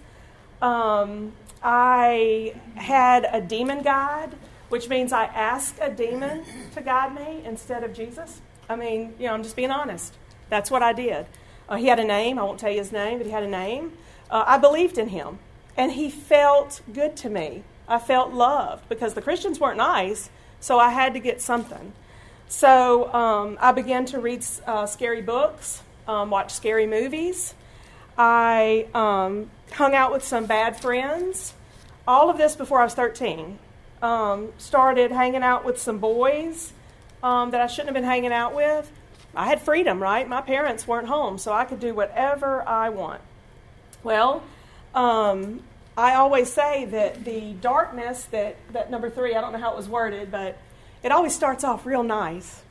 Um, 0.61 1.33
I 1.61 2.55
had 2.75 3.27
a 3.31 3.41
demon 3.41 3.81
guide, 3.81 4.31
which 4.69 4.89
means 4.89 5.11
I 5.11 5.25
asked 5.25 5.77
a 5.81 5.89
demon 5.89 6.43
to 6.73 6.81
guide 6.81 7.15
me 7.15 7.41
instead 7.45 7.83
of 7.83 7.93
Jesus. 7.93 8.41
I 8.69 8.75
mean, 8.75 9.13
you 9.19 9.27
know, 9.27 9.33
I'm 9.33 9.43
just 9.43 9.55
being 9.55 9.71
honest. 9.71 10.15
That's 10.49 10.71
what 10.71 10.81
I 10.81 10.93
did. 10.93 11.25
Uh, 11.67 11.77
he 11.77 11.87
had 11.87 11.99
a 11.99 12.03
name. 12.03 12.37
I 12.39 12.43
won't 12.43 12.59
tell 12.59 12.71
you 12.71 12.79
his 12.79 12.91
name, 12.91 13.17
but 13.17 13.25
he 13.25 13.31
had 13.31 13.43
a 13.43 13.47
name. 13.47 13.93
Uh, 14.29 14.43
I 14.45 14.57
believed 14.57 14.97
in 14.97 15.09
him, 15.09 15.39
and 15.77 15.91
he 15.93 16.09
felt 16.09 16.81
good 16.91 17.15
to 17.17 17.29
me. 17.29 17.63
I 17.87 17.99
felt 17.99 18.33
loved 18.33 18.87
because 18.89 19.13
the 19.13 19.21
Christians 19.21 19.59
weren't 19.59 19.77
nice, 19.77 20.29
so 20.59 20.79
I 20.79 20.91
had 20.91 21.13
to 21.13 21.19
get 21.19 21.41
something. 21.41 21.93
So 22.47 23.13
um, 23.13 23.57
I 23.59 23.71
began 23.71 24.05
to 24.05 24.19
read 24.19 24.45
uh, 24.65 24.85
scary 24.85 25.21
books, 25.21 25.81
um, 26.07 26.29
watch 26.29 26.51
scary 26.51 26.87
movies. 26.87 27.53
I 28.17 28.87
um, 28.93 29.49
hung 29.71 29.93
out 29.93 30.11
with 30.11 30.23
some 30.23 30.45
bad 30.45 30.79
friends. 30.79 31.53
All 32.07 32.29
of 32.29 32.37
this 32.37 32.55
before 32.55 32.81
I 32.81 32.83
was 32.83 32.93
13. 32.93 33.59
Um, 34.01 34.51
started 34.57 35.11
hanging 35.11 35.41
out 35.41 35.65
with 35.65 35.79
some 35.79 35.97
boys 35.97 36.73
um, 37.23 37.51
that 37.51 37.61
I 37.61 37.67
shouldn't 37.67 37.87
have 37.87 37.95
been 37.95 38.03
hanging 38.03 38.31
out 38.31 38.53
with. 38.55 38.91
I 39.35 39.47
had 39.47 39.61
freedom, 39.61 40.01
right? 40.01 40.27
My 40.27 40.41
parents 40.41 40.87
weren't 40.87 41.07
home, 41.07 41.37
so 41.37 41.51
I 41.51 41.65
could 41.65 41.79
do 41.79 41.93
whatever 41.93 42.65
I 42.67 42.89
want. 42.89 43.21
Well, 44.03 44.43
um, 44.93 45.61
I 45.97 46.15
always 46.15 46.51
say 46.51 46.85
that 46.85 47.23
the 47.23 47.53
darkness 47.53 48.25
that, 48.25 48.57
that 48.73 48.91
number 48.91 49.09
three, 49.09 49.33
I 49.33 49.41
don't 49.41 49.53
know 49.53 49.59
how 49.59 49.71
it 49.71 49.77
was 49.77 49.87
worded, 49.87 50.29
but 50.29 50.57
it 51.03 51.11
always 51.11 51.33
starts 51.33 51.63
off 51.63 51.85
real 51.85 52.03
nice, 52.03 52.61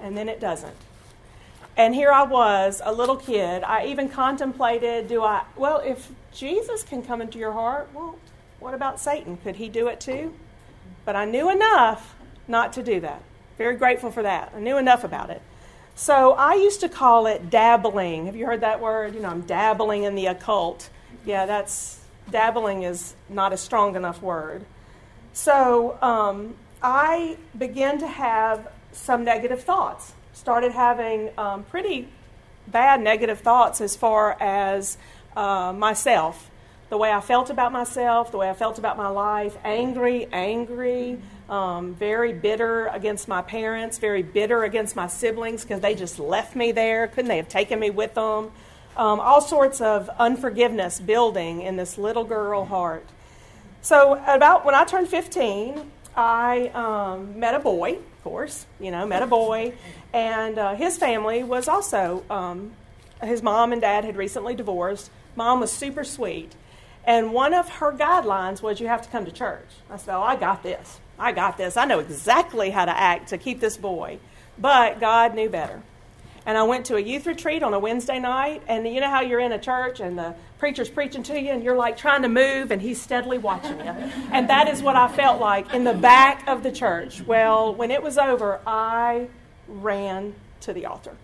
and 0.00 0.16
then 0.16 0.28
it 0.28 0.40
doesn't. 0.40 0.74
And 1.76 1.94
here 1.94 2.10
I 2.10 2.22
was, 2.22 2.80
a 2.84 2.92
little 2.92 3.16
kid. 3.16 3.62
I 3.62 3.86
even 3.86 4.08
contemplated 4.08 5.08
do 5.08 5.22
I, 5.22 5.44
well, 5.56 5.78
if 5.78 6.10
Jesus 6.32 6.82
can 6.82 7.02
come 7.02 7.20
into 7.20 7.38
your 7.38 7.52
heart, 7.52 7.88
well, 7.94 8.16
what 8.60 8.74
about 8.74 8.98
Satan? 8.98 9.36
Could 9.36 9.56
he 9.56 9.68
do 9.68 9.88
it 9.88 10.00
too? 10.00 10.34
But 11.04 11.16
I 11.16 11.24
knew 11.24 11.50
enough 11.50 12.14
not 12.48 12.72
to 12.74 12.82
do 12.82 13.00
that. 13.00 13.22
Very 13.58 13.76
grateful 13.76 14.10
for 14.10 14.22
that. 14.22 14.52
I 14.56 14.60
knew 14.60 14.76
enough 14.76 15.04
about 15.04 15.30
it. 15.30 15.42
So 15.94 16.32
I 16.32 16.54
used 16.54 16.80
to 16.80 16.88
call 16.88 17.26
it 17.26 17.50
dabbling. 17.50 18.26
Have 18.26 18.34
you 18.34 18.46
heard 18.46 18.62
that 18.62 18.80
word? 18.80 19.14
You 19.14 19.20
know, 19.20 19.28
I'm 19.28 19.42
dabbling 19.42 20.02
in 20.02 20.16
the 20.16 20.26
occult. 20.26 20.88
Yeah, 21.24 21.46
that's 21.46 22.00
dabbling 22.30 22.82
is 22.82 23.14
not 23.28 23.52
a 23.52 23.56
strong 23.56 23.96
enough 23.96 24.22
word. 24.22 24.64
So 25.32 25.98
um, 26.02 26.54
I 26.82 27.36
began 27.56 27.98
to 27.98 28.06
have 28.06 28.70
some 28.92 29.24
negative 29.24 29.62
thoughts 29.62 30.14
started 30.34 30.72
having 30.72 31.30
um, 31.38 31.64
pretty 31.64 32.08
bad 32.66 33.00
negative 33.00 33.40
thoughts 33.40 33.80
as 33.80 33.96
far 33.96 34.36
as 34.40 34.98
uh, 35.36 35.72
myself, 35.76 36.50
the 36.90 36.98
way 36.98 37.10
I 37.10 37.20
felt 37.20 37.50
about 37.50 37.72
myself, 37.72 38.30
the 38.30 38.38
way 38.38 38.50
I 38.50 38.54
felt 38.54 38.78
about 38.78 38.96
my 38.96 39.08
life, 39.08 39.56
angry, 39.64 40.26
angry, 40.32 41.18
um, 41.48 41.94
very 41.94 42.32
bitter 42.32 42.86
against 42.88 43.28
my 43.28 43.42
parents, 43.42 43.98
very 43.98 44.22
bitter 44.22 44.64
against 44.64 44.96
my 44.96 45.06
siblings 45.06 45.62
because 45.62 45.80
they 45.80 45.94
just 45.94 46.18
left 46.18 46.56
me 46.56 46.72
there. 46.72 47.06
Couldn't 47.08 47.28
they 47.28 47.36
have 47.36 47.48
taken 47.48 47.78
me 47.78 47.90
with 47.90 48.14
them? 48.14 48.50
Um, 48.96 49.20
all 49.20 49.40
sorts 49.40 49.80
of 49.80 50.08
unforgiveness 50.18 51.00
building 51.00 51.62
in 51.62 51.76
this 51.76 51.98
little 51.98 52.24
girl 52.24 52.64
heart. 52.64 53.06
So, 53.82 54.22
about 54.26 54.64
when 54.64 54.74
I 54.74 54.84
turned 54.84 55.08
15, 55.08 55.90
I 56.16 56.68
um, 56.68 57.38
met 57.38 57.54
a 57.54 57.58
boy, 57.58 57.96
of 57.96 58.24
course, 58.24 58.66
you 58.80 58.90
know, 58.90 59.06
met 59.06 59.22
a 59.22 59.26
boy, 59.26 59.74
and 60.12 60.58
uh, 60.58 60.74
his 60.74 60.96
family 60.96 61.42
was 61.42 61.68
also, 61.68 62.24
um, 62.30 62.72
his 63.22 63.42
mom 63.42 63.72
and 63.72 63.80
dad 63.80 64.04
had 64.04 64.16
recently 64.16 64.54
divorced. 64.54 65.10
Mom 65.36 65.60
was 65.60 65.72
super 65.72 66.04
sweet. 66.04 66.54
And 67.06 67.34
one 67.34 67.52
of 67.52 67.68
her 67.68 67.92
guidelines 67.92 68.62
was 68.62 68.80
you 68.80 68.86
have 68.86 69.02
to 69.02 69.08
come 69.10 69.24
to 69.26 69.32
church. 69.32 69.68
I 69.90 69.98
said, 69.98 70.16
Oh, 70.16 70.22
I 70.22 70.36
got 70.36 70.62
this. 70.62 71.00
I 71.18 71.32
got 71.32 71.58
this. 71.58 71.76
I 71.76 71.84
know 71.84 71.98
exactly 71.98 72.70
how 72.70 72.84
to 72.86 72.96
act 72.96 73.28
to 73.28 73.38
keep 73.38 73.60
this 73.60 73.76
boy. 73.76 74.18
But 74.58 75.00
God 75.00 75.34
knew 75.34 75.48
better. 75.48 75.82
And 76.46 76.58
I 76.58 76.62
went 76.64 76.86
to 76.86 76.96
a 76.96 77.00
youth 77.00 77.26
retreat 77.26 77.62
on 77.62 77.72
a 77.72 77.78
Wednesday 77.78 78.18
night, 78.18 78.62
and 78.68 78.86
you 78.86 79.00
know 79.00 79.08
how 79.08 79.22
you're 79.22 79.40
in 79.40 79.52
a 79.52 79.58
church 79.58 80.00
and 80.00 80.18
the 80.18 80.34
preacher's 80.58 80.90
preaching 80.90 81.22
to 81.24 81.40
you, 81.40 81.50
and 81.50 81.62
you're 81.62 81.76
like 81.76 81.96
trying 81.96 82.22
to 82.22 82.28
move, 82.28 82.70
and 82.70 82.82
he's 82.82 83.00
steadily 83.00 83.38
watching 83.38 83.78
you. 83.78 83.84
And 84.32 84.48
that 84.50 84.68
is 84.68 84.82
what 84.82 84.96
I 84.96 85.08
felt 85.08 85.40
like 85.40 85.72
in 85.72 85.84
the 85.84 85.94
back 85.94 86.46
of 86.48 86.62
the 86.62 86.72
church. 86.72 87.22
Well, 87.22 87.74
when 87.74 87.90
it 87.90 88.02
was 88.02 88.18
over, 88.18 88.60
I 88.66 89.28
ran 89.68 90.34
to 90.60 90.72
the 90.72 90.86
altar 90.86 91.16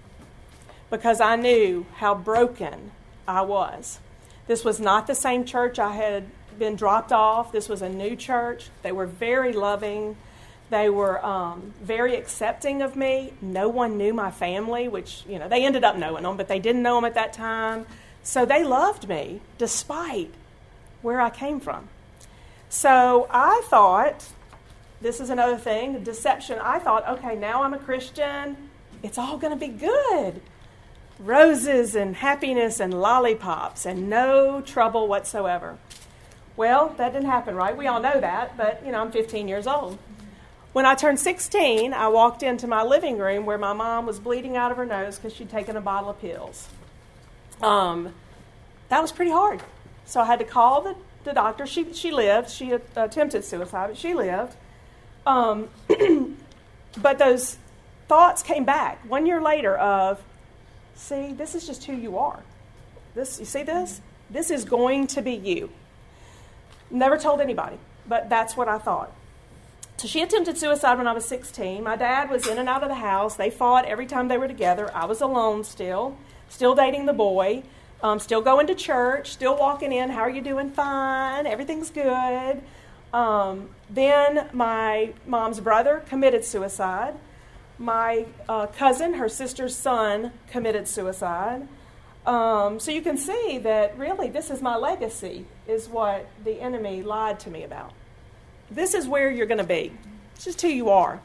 because 0.91 1.21
I 1.21 1.37
knew 1.37 1.87
how 1.97 2.15
broken 2.15 2.93
I 3.27 3.43
was. 3.43 4.01
This 4.47 4.65
was 4.65 4.81
not 4.81 5.07
the 5.07 5.15
same 5.15 5.45
church 5.45 5.79
I 5.79 5.95
had 5.95 6.25
been 6.59 6.77
dropped 6.77 7.13
off. 7.13 7.53
This 7.53 7.69
was 7.69 7.83
a 7.83 7.89
new 7.89 8.17
church. 8.17 8.69
They 8.83 8.93
were 8.93 9.07
very 9.07 9.53
loving. 9.53 10.17
They 10.71 10.89
were 10.89 11.25
um, 11.25 11.75
very 11.83 12.15
accepting 12.15 12.81
of 12.81 12.95
me. 12.95 13.33
No 13.43 13.69
one 13.69 13.99
knew 13.99 14.15
my 14.15 14.31
family, 14.31 14.89
which, 14.89 15.25
you 15.29 15.39
know, 15.39 15.49
they 15.49 15.65
ended 15.65 15.83
up 15.83 15.97
knowing 15.97 16.23
them, 16.23 16.37
but 16.37 16.47
they 16.49 16.61
didn't 16.61 16.83
know 16.83 16.95
them 16.95 17.05
at 17.05 17.15
that 17.15 17.33
time. 17.33 17.87
So 18.23 18.47
they 18.47 18.65
loved 18.65 19.09
me 19.09 19.41
despite 19.59 20.31
where 21.03 21.21
I 21.21 21.31
came 21.31 21.59
from. 21.59 21.89
So 22.69 23.27
I 23.31 23.63
thought, 23.65 24.29
this 25.01 25.21
is 25.21 25.29
another 25.29 25.57
thing, 25.57 26.05
deception. 26.05 26.59
I 26.61 26.79
thought, 26.79 27.09
okay, 27.09 27.35
now 27.35 27.65
I'm 27.65 27.75
a 27.75 27.79
Christian. 27.79 28.57
It's 29.03 29.19
all 29.19 29.39
going 29.39 29.53
to 29.53 29.59
be 29.59 29.73
good 29.73 30.41
roses 31.21 31.95
and 31.95 32.17
happiness 32.17 32.81
and 32.81 32.95
lollipops 32.95 33.85
and 33.85 34.09
no 34.09 34.61
trouble 34.63 35.07
whatsoever. 35.07 35.77
Well, 36.57 36.95
that 36.97 37.13
didn't 37.13 37.29
happen, 37.29 37.55
right? 37.55 37.77
We 37.77 37.87
all 37.87 38.01
know 38.01 38.21
that, 38.21 38.57
but 38.57 38.83
you 38.85 38.93
know, 38.93 39.01
I'm 39.01 39.13
15 39.13 39.49
years 39.49 39.67
old. 39.67 39.99
When 40.73 40.87
I 40.87 40.95
turned 40.95 41.19
16, 41.19 41.93
I 41.93 42.09
walked 42.09 42.43
into 42.43 42.67
my 42.67 42.83
living 42.83 43.19
room 43.19 43.45
where 43.45 43.59
my 43.59 43.73
mom 43.73 44.07
was 44.07 44.21
bleeding 44.21 44.57
out 44.57 44.71
of 44.71 44.77
her 44.77 44.87
nose 44.87 45.17
because 45.17 45.35
she'd 45.35 45.51
taken 45.51 45.77
a 45.77 45.81
bottle 45.81 46.11
of 46.11 46.21
pills. 46.21 46.69
Um, 47.61 48.15
that 48.89 49.03
was 49.03 49.13
pretty 49.13 49.33
hard. 49.33 49.63
So 50.07 50.21
I 50.21 50.27
had 50.27 50.39
to 50.39 50.45
call 50.45 50.83
the, 50.83 50.97
the 51.25 51.33
doctor. 51.33 51.67
She, 51.67 51.93
she 51.93 52.11
lived. 52.11 52.51
She 52.51 52.73
attempted 52.97 53.45
suicide, 53.45 53.89
but 53.89 53.97
she 53.97 54.15
lived. 54.15 54.55
Um, 55.27 55.69
but 57.03 57.19
those 57.19 57.59
thoughts 58.09 58.43
came 58.43 58.65
back 58.65 58.99
one 59.09 59.27
year 59.27 59.41
later 59.41 59.77
of, 59.77 60.23
See, 61.01 61.33
this 61.33 61.55
is 61.55 61.67
just 61.67 61.85
who 61.85 61.95
you 61.95 62.19
are. 62.19 62.43
This, 63.15 63.41
you 63.41 63.47
see 63.47 63.63
this? 63.63 64.03
This 64.29 64.51
is 64.51 64.67
going 64.67 65.07
to 65.09 65.23
be 65.23 65.33
you. 65.33 65.71
Never 66.91 67.17
told 67.17 67.41
anybody, 67.41 67.79
but 68.07 68.29
that's 68.29 68.55
what 68.55 68.69
I 68.69 68.79
thought. 68.79 69.11
So 70.01 70.09
she 70.09 70.23
attempted 70.23 70.57
suicide 70.57 70.97
when 70.97 71.07
I 71.07 71.13
was 71.13 71.27
16. 71.27 71.83
My 71.83 71.95
dad 71.95 72.31
was 72.31 72.47
in 72.47 72.57
and 72.57 72.71
out 72.71 72.83
of 72.83 72.89
the 72.89 72.95
house. 72.95 73.37
They 73.37 73.51
fought 73.51 73.85
every 73.85 74.07
time 74.07 74.29
they 74.29 74.39
were 74.39 74.49
together. 74.49 74.91
I 74.95 75.05
was 75.05 75.21
alone 75.21 75.63
still, 75.63 76.17
still 76.49 76.75
dating 76.75 77.05
the 77.05 77.13
boy, 77.13 77.65
um, 78.03 78.19
still 78.19 78.41
going 78.41 78.67
to 78.69 78.75
church, 78.75 79.29
still 79.29 79.59
walking 79.59 79.93
in. 79.93 80.09
How 80.09 80.23
are 80.23 80.31
you 80.31 80.41
doing? 80.41 80.71
Fine. 80.71 81.47
Everything's 81.47 81.91
good. 81.91 82.63
Um, 83.13 83.69
then 83.91 84.49
my 84.55 85.13
mom's 85.27 85.61
brother 85.61 86.03
committed 86.09 86.47
suicide 86.47 87.15
my 87.77 88.25
uh, 88.49 88.69
cousin, 88.69 89.15
her 89.15 89.29
sister's 89.29 89.77
son, 89.77 90.33
committed 90.49 90.89
suicide. 90.89 91.69
Um, 92.25 92.81
so 92.81 92.91
you 92.91 93.03
can 93.03 93.19
see 93.19 93.59
that 93.59 93.99
really 93.99 94.31
this 94.31 94.51
is 94.51 94.63
my 94.63 94.77
legacy, 94.77 95.45
is 95.69 95.91
what 95.91 96.27
the 96.43 96.59
enemy 96.63 97.03
lied 97.03 97.39
to 97.41 97.51
me 97.51 97.65
about. 97.65 97.93
This 98.71 98.95
is 98.95 99.09
where 99.09 99.31
you're 99.31 99.47
going 99.47 99.59
to 99.59 99.65
be. 99.65 99.93
It's 100.35 100.45
just 100.45 100.63
who 100.63 100.69
you 100.69 100.91
are. 100.91 101.21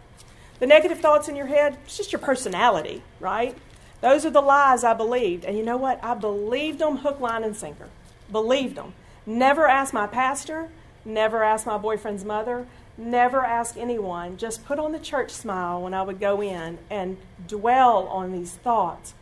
The 0.60 0.68
negative 0.68 1.00
thoughts 1.00 1.28
in 1.28 1.36
your 1.36 1.48
head, 1.48 1.78
it's 1.86 1.98
just 1.98 2.12
your 2.12 2.20
personality, 2.20 3.04
right? 3.20 3.58
Those 4.02 4.25
are 4.25 4.30
the 4.30 4.42
lies 4.42 4.84
I 4.84 4.94
believed. 4.94 5.46
And 5.46 5.58
you 5.58 5.64
know 5.64 5.78
what? 5.78 6.04
I 6.04 6.14
believed 6.14 6.80
them 6.80 6.98
hook, 6.98 7.20
line, 7.20 7.44
and 7.44 7.56
sinker. 7.56 7.90
Believed 8.32 8.75
them. 8.75 8.94
Never 9.25 9.68
asked 9.68 9.94
my 9.94 10.08
pastor, 10.08 10.70
never 11.04 11.44
asked 11.44 11.66
my 11.66 11.78
boyfriend's 11.78 12.24
mother, 12.24 12.68
never 12.98 13.44
asked 13.44 13.78
anyone, 13.78 14.38
just 14.38 14.66
put 14.66 14.80
on 14.80 14.92
the 14.92 15.00
church 15.00 15.32
smile 15.32 15.82
when 15.82 15.94
I 15.94 16.02
would 16.04 16.20
go 16.20 16.42
in 16.42 16.78
and 16.90 17.18
dwell 17.48 18.08
on 18.08 18.32
these 18.32 18.54
thoughts 18.54 19.14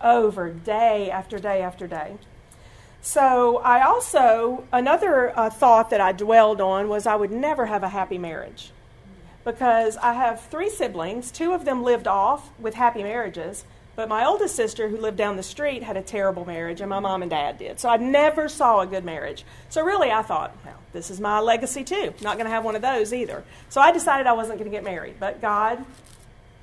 over 0.00 0.50
day 0.50 1.10
after 1.10 1.38
day 1.38 1.62
after 1.62 1.86
day. 1.86 2.18
So, 3.08 3.56
I 3.64 3.86
also, 3.86 4.64
another 4.70 5.32
uh, 5.34 5.48
thought 5.48 5.88
that 5.88 6.00
I 6.02 6.12
dwelled 6.12 6.60
on 6.60 6.90
was 6.90 7.06
I 7.06 7.16
would 7.16 7.30
never 7.30 7.64
have 7.64 7.82
a 7.82 7.88
happy 7.88 8.18
marriage. 8.18 8.70
Because 9.46 9.96
I 9.96 10.12
have 10.12 10.42
three 10.42 10.68
siblings, 10.68 11.30
two 11.30 11.54
of 11.54 11.64
them 11.64 11.82
lived 11.82 12.06
off 12.06 12.50
with 12.58 12.74
happy 12.74 13.02
marriages, 13.02 13.64
but 13.96 14.10
my 14.10 14.26
oldest 14.26 14.54
sister, 14.54 14.90
who 14.90 14.98
lived 14.98 15.16
down 15.16 15.38
the 15.38 15.42
street, 15.42 15.82
had 15.82 15.96
a 15.96 16.02
terrible 16.02 16.44
marriage, 16.44 16.82
and 16.82 16.90
my 16.90 17.00
mom 17.00 17.22
and 17.22 17.30
dad 17.30 17.56
did. 17.56 17.80
So 17.80 17.88
I 17.88 17.96
never 17.96 18.46
saw 18.46 18.80
a 18.80 18.86
good 18.86 19.06
marriage. 19.06 19.42
So 19.70 19.82
really, 19.82 20.10
I 20.10 20.20
thought, 20.20 20.54
well, 20.66 20.76
this 20.92 21.10
is 21.10 21.18
my 21.18 21.40
legacy 21.40 21.84
too. 21.84 22.12
Not 22.20 22.36
going 22.36 22.44
to 22.44 22.50
have 22.50 22.62
one 22.62 22.76
of 22.76 22.82
those 22.82 23.14
either. 23.14 23.42
So 23.70 23.80
I 23.80 23.90
decided 23.90 24.26
I 24.26 24.34
wasn't 24.34 24.58
going 24.58 24.70
to 24.70 24.76
get 24.76 24.84
married. 24.84 25.14
But 25.18 25.40
God 25.40 25.82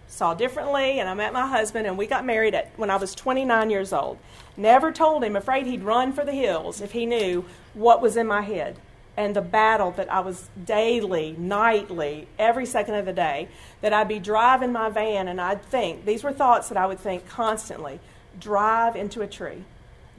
saw 0.08 0.34
differently, 0.34 1.00
and 1.00 1.10
I 1.10 1.14
met 1.14 1.34
my 1.34 1.48
husband, 1.48 1.88
and 1.88 1.98
we 1.98 2.08
got 2.08 2.26
married 2.26 2.56
at, 2.56 2.72
when 2.78 2.90
I 2.90 2.96
was 2.96 3.16
29 3.16 3.70
years 3.70 3.92
old. 3.92 4.18
Never 4.58 4.92
told 4.92 5.24
him, 5.24 5.36
afraid 5.36 5.66
he'd 5.66 5.84
run 5.84 6.14
for 6.14 6.24
the 6.24 6.32
hills 6.32 6.82
if 6.82 6.92
he 6.92 7.06
knew 7.06 7.46
what 7.74 8.02
was 8.02 8.16
in 8.16 8.28
my 8.28 8.42
head. 8.42 8.78
And 9.18 9.36
the 9.36 9.42
battle 9.42 9.92
that 9.92 10.12
I 10.12 10.20
was 10.20 10.50
daily, 10.66 11.36
nightly, 11.38 12.28
every 12.38 12.66
second 12.66 12.96
of 12.96 13.06
the 13.06 13.14
day, 13.14 13.48
that 13.82 13.94
I'd 13.94 14.08
be 14.08 14.20
driving 14.20 14.72
my 14.72 14.90
van 14.90 15.28
and 15.28 15.40
I'd 15.40 15.64
think, 15.64 16.06
these 16.06 16.24
were 16.24 16.34
thoughts 16.34 16.70
that 16.70 16.78
I 16.78 16.86
would 16.86 17.00
think 17.00 17.28
constantly. 17.28 18.00
Drive 18.40 18.96
into 18.96 19.22
a 19.22 19.28
tree, 19.28 19.64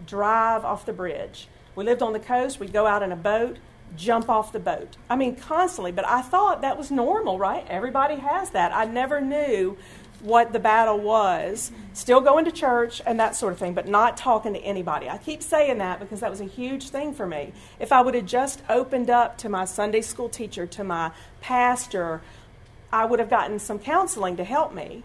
drive 0.06 0.64
off 0.64 0.86
the 0.86 0.94
bridge. 0.94 1.48
We 1.74 1.84
lived 1.84 2.02
on 2.02 2.14
the 2.14 2.20
coast, 2.20 2.58
we'd 2.58 2.72
go 2.72 2.86
out 2.86 3.02
in 3.02 3.12
a 3.12 3.16
boat, 3.16 3.58
jump 3.96 4.28
off 4.28 4.52
the 4.52 4.60
boat. 4.60 4.96
I 5.08 5.16
mean, 5.16 5.36
constantly, 5.36 5.92
but 5.92 6.06
I 6.06 6.22
thought 6.22 6.62
that 6.62 6.76
was 6.76 6.90
normal, 6.90 7.38
right? 7.38 7.66
Everybody 7.68 8.16
has 8.16 8.50
that. 8.50 8.72
I 8.72 8.84
never 8.84 9.20
knew 9.20 9.76
what 10.20 10.52
the 10.52 10.58
battle 10.58 10.98
was, 10.98 11.70
still 11.92 12.20
going 12.20 12.44
to 12.44 12.50
church 12.50 13.02
and 13.06 13.20
that 13.20 13.36
sort 13.36 13.52
of 13.52 13.58
thing, 13.58 13.74
but 13.74 13.86
not 13.86 14.16
talking 14.16 14.54
to 14.54 14.60
anybody. 14.60 15.08
I 15.08 15.18
keep 15.18 15.42
saying 15.42 15.78
that 15.78 16.00
because 16.00 16.20
that 16.20 16.30
was 16.30 16.40
a 16.40 16.46
huge 16.46 16.88
thing 16.88 17.14
for 17.14 17.26
me. 17.26 17.52
If 17.78 17.92
I 17.92 18.00
would 18.00 18.14
have 18.14 18.26
just 18.26 18.62
opened 18.68 19.10
up 19.10 19.38
to 19.38 19.48
my 19.48 19.64
Sunday 19.64 20.00
school 20.00 20.28
teacher, 20.28 20.66
to 20.66 20.84
my 20.84 21.12
pastor, 21.40 22.22
I 22.92 23.04
would 23.04 23.18
have 23.18 23.30
gotten 23.30 23.58
some 23.58 23.78
counseling 23.78 24.36
to 24.36 24.44
help 24.44 24.72
me, 24.72 25.02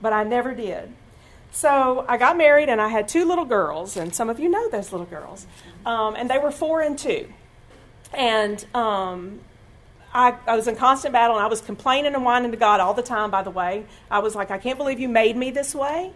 but 0.00 0.12
I 0.12 0.22
never 0.22 0.54
did. 0.54 0.92
So 1.50 2.06
I 2.08 2.16
got 2.16 2.36
married 2.36 2.68
and 2.68 2.80
I 2.80 2.88
had 2.88 3.08
two 3.08 3.26
little 3.26 3.44
girls, 3.44 3.96
and 3.96 4.14
some 4.14 4.30
of 4.30 4.40
you 4.40 4.48
know 4.48 4.70
those 4.70 4.90
little 4.90 5.06
girls, 5.06 5.46
um, 5.84 6.14
and 6.16 6.30
they 6.30 6.38
were 6.38 6.50
four 6.50 6.80
and 6.80 6.98
two. 6.98 7.28
And 8.14 8.64
um, 8.74 9.40
I, 10.12 10.36
I 10.46 10.56
was 10.56 10.68
in 10.68 10.76
constant 10.76 11.12
battle 11.12 11.36
and 11.36 11.44
I 11.44 11.48
was 11.48 11.60
complaining 11.60 12.14
and 12.14 12.24
whining 12.24 12.50
to 12.50 12.56
God 12.56 12.80
all 12.80 12.94
the 12.94 13.02
time, 13.02 13.30
by 13.30 13.42
the 13.42 13.50
way. 13.50 13.86
I 14.10 14.18
was 14.18 14.34
like, 14.34 14.50
I 14.50 14.58
can't 14.58 14.78
believe 14.78 15.00
you 15.00 15.08
made 15.08 15.36
me 15.36 15.50
this 15.50 15.74
way. 15.74 16.12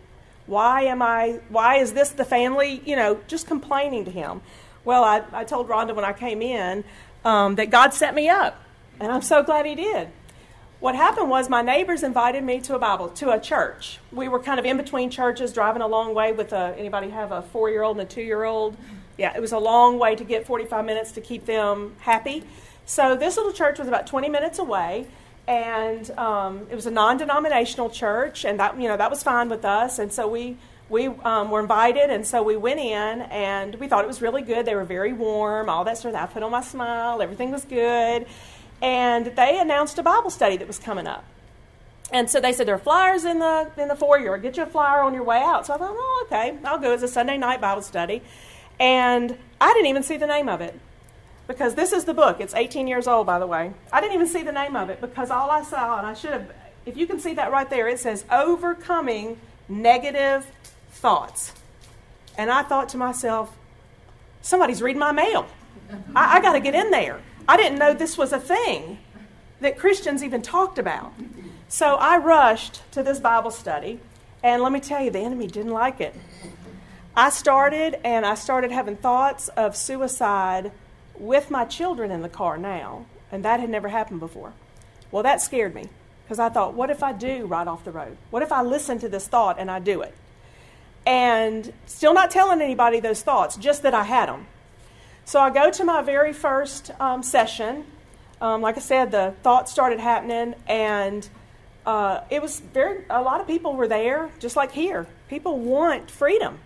Why 0.46 0.82
am 0.82 1.02
I, 1.02 1.40
why 1.48 1.76
is 1.76 1.92
this 1.92 2.10
the 2.10 2.24
family? 2.24 2.82
You 2.84 2.96
know, 2.96 3.20
just 3.26 3.46
complaining 3.46 4.04
to 4.04 4.10
Him. 4.10 4.42
Well, 4.84 5.02
I, 5.02 5.22
I 5.32 5.44
told 5.44 5.68
Rhonda 5.68 5.94
when 5.94 6.04
I 6.04 6.12
came 6.12 6.40
in 6.40 6.84
um, 7.24 7.56
that 7.56 7.70
God 7.70 7.92
set 7.92 8.14
me 8.14 8.28
up, 8.28 8.62
and 9.00 9.10
I'm 9.10 9.22
so 9.22 9.42
glad 9.42 9.66
He 9.66 9.74
did. 9.74 10.08
What 10.78 10.94
happened 10.94 11.30
was 11.30 11.48
my 11.48 11.62
neighbors 11.62 12.02
invited 12.02 12.44
me 12.44 12.60
to 12.60 12.76
a 12.76 12.78
Bible, 12.78 13.08
to 13.08 13.32
a 13.32 13.40
church. 13.40 13.98
We 14.12 14.28
were 14.28 14.38
kind 14.38 14.60
of 14.60 14.66
in 14.66 14.76
between 14.76 15.10
churches, 15.10 15.52
driving 15.52 15.80
a 15.82 15.86
long 15.86 16.14
way 16.14 16.32
with 16.32 16.52
a, 16.52 16.74
anybody 16.78 17.10
have 17.10 17.32
a 17.32 17.42
four 17.42 17.70
year 17.70 17.82
old 17.82 17.98
and 17.98 18.06
a 18.06 18.10
two 18.10 18.20
year 18.20 18.44
old? 18.44 18.76
Yeah, 19.16 19.34
it 19.34 19.40
was 19.40 19.52
a 19.52 19.58
long 19.58 19.98
way 19.98 20.14
to 20.14 20.24
get 20.24 20.46
45 20.46 20.84
minutes 20.84 21.12
to 21.12 21.20
keep 21.20 21.46
them 21.46 21.94
happy. 22.00 22.44
So 22.84 23.16
this 23.16 23.36
little 23.36 23.52
church 23.52 23.78
was 23.78 23.88
about 23.88 24.06
20 24.06 24.28
minutes 24.28 24.58
away, 24.58 25.06
and 25.48 26.10
um, 26.12 26.66
it 26.70 26.74
was 26.74 26.86
a 26.86 26.90
non-denominational 26.90 27.90
church, 27.90 28.44
and 28.44 28.60
that 28.60 28.80
you 28.80 28.88
know 28.88 28.96
that 28.96 29.10
was 29.10 29.22
fine 29.22 29.48
with 29.48 29.64
us. 29.64 29.98
And 29.98 30.12
so 30.12 30.28
we 30.28 30.56
we 30.88 31.06
um, 31.06 31.50
were 31.50 31.60
invited, 31.60 32.10
and 32.10 32.26
so 32.26 32.42
we 32.42 32.56
went 32.56 32.78
in, 32.78 33.22
and 33.22 33.74
we 33.76 33.88
thought 33.88 34.04
it 34.04 34.06
was 34.06 34.22
really 34.22 34.42
good. 34.42 34.66
They 34.66 34.74
were 34.74 34.84
very 34.84 35.12
warm, 35.12 35.68
all 35.68 35.84
that 35.84 35.98
sort 35.98 36.14
of. 36.14 36.20
I 36.20 36.26
put 36.26 36.42
on 36.42 36.50
my 36.52 36.62
smile, 36.62 37.20
everything 37.22 37.50
was 37.50 37.64
good, 37.64 38.26
and 38.80 39.26
they 39.26 39.58
announced 39.58 39.98
a 39.98 40.02
Bible 40.02 40.30
study 40.30 40.56
that 40.58 40.66
was 40.66 40.78
coming 40.78 41.06
up. 41.06 41.24
And 42.12 42.30
so 42.30 42.40
they 42.40 42.52
said 42.52 42.68
there 42.68 42.76
are 42.76 42.78
flyers 42.78 43.24
in 43.24 43.40
the 43.40 43.70
in 43.76 43.88
the 43.88 43.96
foyer. 43.96 44.38
Get 44.38 44.56
you 44.56 44.62
a 44.62 44.66
flyer 44.66 45.00
on 45.00 45.12
your 45.12 45.24
way 45.24 45.38
out. 45.38 45.66
So 45.66 45.74
I 45.74 45.78
thought, 45.78 45.90
oh, 45.92 46.26
okay, 46.26 46.56
I'll 46.64 46.78
go. 46.78 46.92
It's 46.92 47.02
a 47.02 47.08
Sunday 47.08 47.36
night 47.36 47.60
Bible 47.60 47.82
study, 47.82 48.22
and 48.78 49.36
I 49.60 49.72
didn't 49.72 49.86
even 49.86 50.02
see 50.02 50.16
the 50.16 50.26
name 50.26 50.48
of 50.48 50.60
it 50.60 50.78
because 51.46 51.74
this 51.74 51.92
is 51.92 52.04
the 52.04 52.14
book. 52.14 52.40
It's 52.40 52.54
18 52.54 52.86
years 52.86 53.06
old, 53.06 53.26
by 53.26 53.38
the 53.38 53.46
way. 53.46 53.72
I 53.92 54.00
didn't 54.00 54.14
even 54.14 54.26
see 54.26 54.42
the 54.42 54.52
name 54.52 54.76
of 54.76 54.90
it 54.90 55.00
because 55.00 55.30
all 55.30 55.50
I 55.50 55.62
saw, 55.62 55.98
and 55.98 56.06
I 56.06 56.14
should 56.14 56.32
have, 56.32 56.50
if 56.84 56.96
you 56.96 57.06
can 57.06 57.18
see 57.18 57.34
that 57.34 57.50
right 57.50 57.68
there, 57.68 57.88
it 57.88 58.00
says 58.00 58.24
overcoming 58.30 59.38
negative 59.68 60.46
thoughts. 60.90 61.52
And 62.36 62.50
I 62.50 62.62
thought 62.62 62.88
to 62.90 62.96
myself, 62.96 63.56
somebody's 64.42 64.82
reading 64.82 65.00
my 65.00 65.12
mail. 65.12 65.46
I, 66.14 66.36
I 66.36 66.40
got 66.40 66.52
to 66.52 66.60
get 66.60 66.74
in 66.74 66.90
there. 66.90 67.20
I 67.48 67.56
didn't 67.56 67.78
know 67.78 67.94
this 67.94 68.18
was 68.18 68.32
a 68.32 68.40
thing 68.40 68.98
that 69.60 69.78
Christians 69.78 70.22
even 70.22 70.42
talked 70.42 70.78
about. 70.78 71.12
So 71.68 71.96
I 71.96 72.18
rushed 72.18 72.82
to 72.92 73.02
this 73.02 73.18
Bible 73.18 73.50
study, 73.50 74.00
and 74.42 74.62
let 74.62 74.72
me 74.72 74.80
tell 74.80 75.02
you, 75.02 75.10
the 75.10 75.18
enemy 75.20 75.46
didn't 75.46 75.72
like 75.72 76.00
it. 76.00 76.14
I 77.16 77.30
started, 77.30 77.98
and 78.04 78.26
I 78.26 78.34
started 78.34 78.70
having 78.70 78.96
thoughts 78.96 79.48
of 79.48 79.74
suicide 79.74 80.70
with 81.18 81.50
my 81.50 81.64
children 81.64 82.10
in 82.10 82.20
the 82.20 82.28
car 82.28 82.58
now, 82.58 83.06
and 83.32 83.42
that 83.42 83.58
had 83.58 83.70
never 83.70 83.88
happened 83.88 84.20
before. 84.20 84.52
Well, 85.10 85.22
that 85.22 85.40
scared 85.40 85.74
me 85.74 85.88
because 86.24 86.38
I 86.38 86.50
thought, 86.50 86.74
what 86.74 86.90
if 86.90 87.02
I 87.02 87.12
do 87.12 87.46
right 87.46 87.66
off 87.66 87.84
the 87.84 87.90
road? 87.90 88.18
What 88.30 88.42
if 88.42 88.52
I 88.52 88.60
listen 88.60 88.98
to 88.98 89.08
this 89.08 89.28
thought 89.28 89.58
and 89.58 89.70
I 89.70 89.78
do 89.78 90.02
it? 90.02 90.14
And 91.06 91.72
still 91.86 92.12
not 92.12 92.30
telling 92.30 92.60
anybody 92.60 93.00
those 93.00 93.22
thoughts, 93.22 93.56
just 93.56 93.82
that 93.84 93.94
I 93.94 94.04
had 94.04 94.28
them. 94.28 94.46
So 95.24 95.40
I 95.40 95.50
go 95.50 95.70
to 95.70 95.84
my 95.84 96.02
very 96.02 96.34
first 96.34 96.90
um, 97.00 97.22
session. 97.22 97.86
Um, 98.40 98.60
like 98.60 98.76
I 98.76 98.80
said, 98.80 99.10
the 99.10 99.34
thoughts 99.42 99.72
started 99.72 100.00
happening, 100.00 100.54
and 100.66 101.26
uh, 101.86 102.20
it 102.28 102.42
was 102.42 102.60
very. 102.60 103.04
A 103.08 103.22
lot 103.22 103.40
of 103.40 103.46
people 103.46 103.74
were 103.74 103.88
there, 103.88 104.30
just 104.38 104.56
like 104.56 104.72
here. 104.72 105.06
People 105.28 105.58
want 105.58 106.10
freedom, 106.10 106.58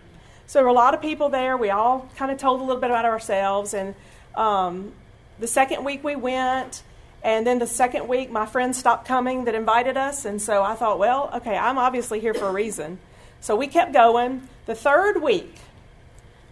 so 0.51 0.59
there 0.59 0.65
were 0.65 0.71
a 0.71 0.73
lot 0.73 0.93
of 0.93 1.01
people 1.01 1.29
there. 1.29 1.55
We 1.55 1.69
all 1.69 2.09
kind 2.17 2.29
of 2.29 2.37
told 2.37 2.59
a 2.59 2.63
little 2.65 2.81
bit 2.81 2.89
about 2.89 3.05
ourselves, 3.05 3.73
and 3.73 3.95
um, 4.35 4.91
the 5.39 5.47
second 5.47 5.85
week 5.85 6.03
we 6.03 6.17
went, 6.17 6.83
and 7.23 7.47
then 7.47 7.57
the 7.59 7.65
second 7.65 8.09
week 8.09 8.29
my 8.29 8.45
friends 8.45 8.77
stopped 8.77 9.07
coming 9.07 9.45
that 9.45 9.55
invited 9.55 9.95
us, 9.95 10.25
and 10.25 10.41
so 10.41 10.61
I 10.61 10.75
thought, 10.75 10.99
well, 10.99 11.29
okay, 11.35 11.55
I'm 11.55 11.77
obviously 11.77 12.19
here 12.19 12.33
for 12.33 12.49
a 12.49 12.51
reason. 12.51 12.99
So 13.39 13.55
we 13.55 13.67
kept 13.67 13.93
going. 13.93 14.49
The 14.65 14.75
third 14.75 15.21
week, 15.21 15.55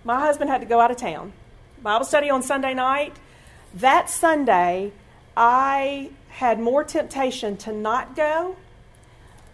my 0.06 0.22
husband 0.22 0.50
had 0.50 0.62
to 0.62 0.68
go 0.68 0.80
out 0.80 0.92
of 0.92 0.96
town. 0.96 1.34
Bible 1.84 2.06
study 2.06 2.30
on 2.30 2.42
Sunday 2.42 2.74
night. 2.74 3.18
That 3.74 4.10
Sunday, 4.10 4.94
I 5.36 6.12
had 6.30 6.58
more 6.58 6.86
temptation 6.86 7.58
to 7.58 7.74
not 7.74 8.16
go. 8.16 8.56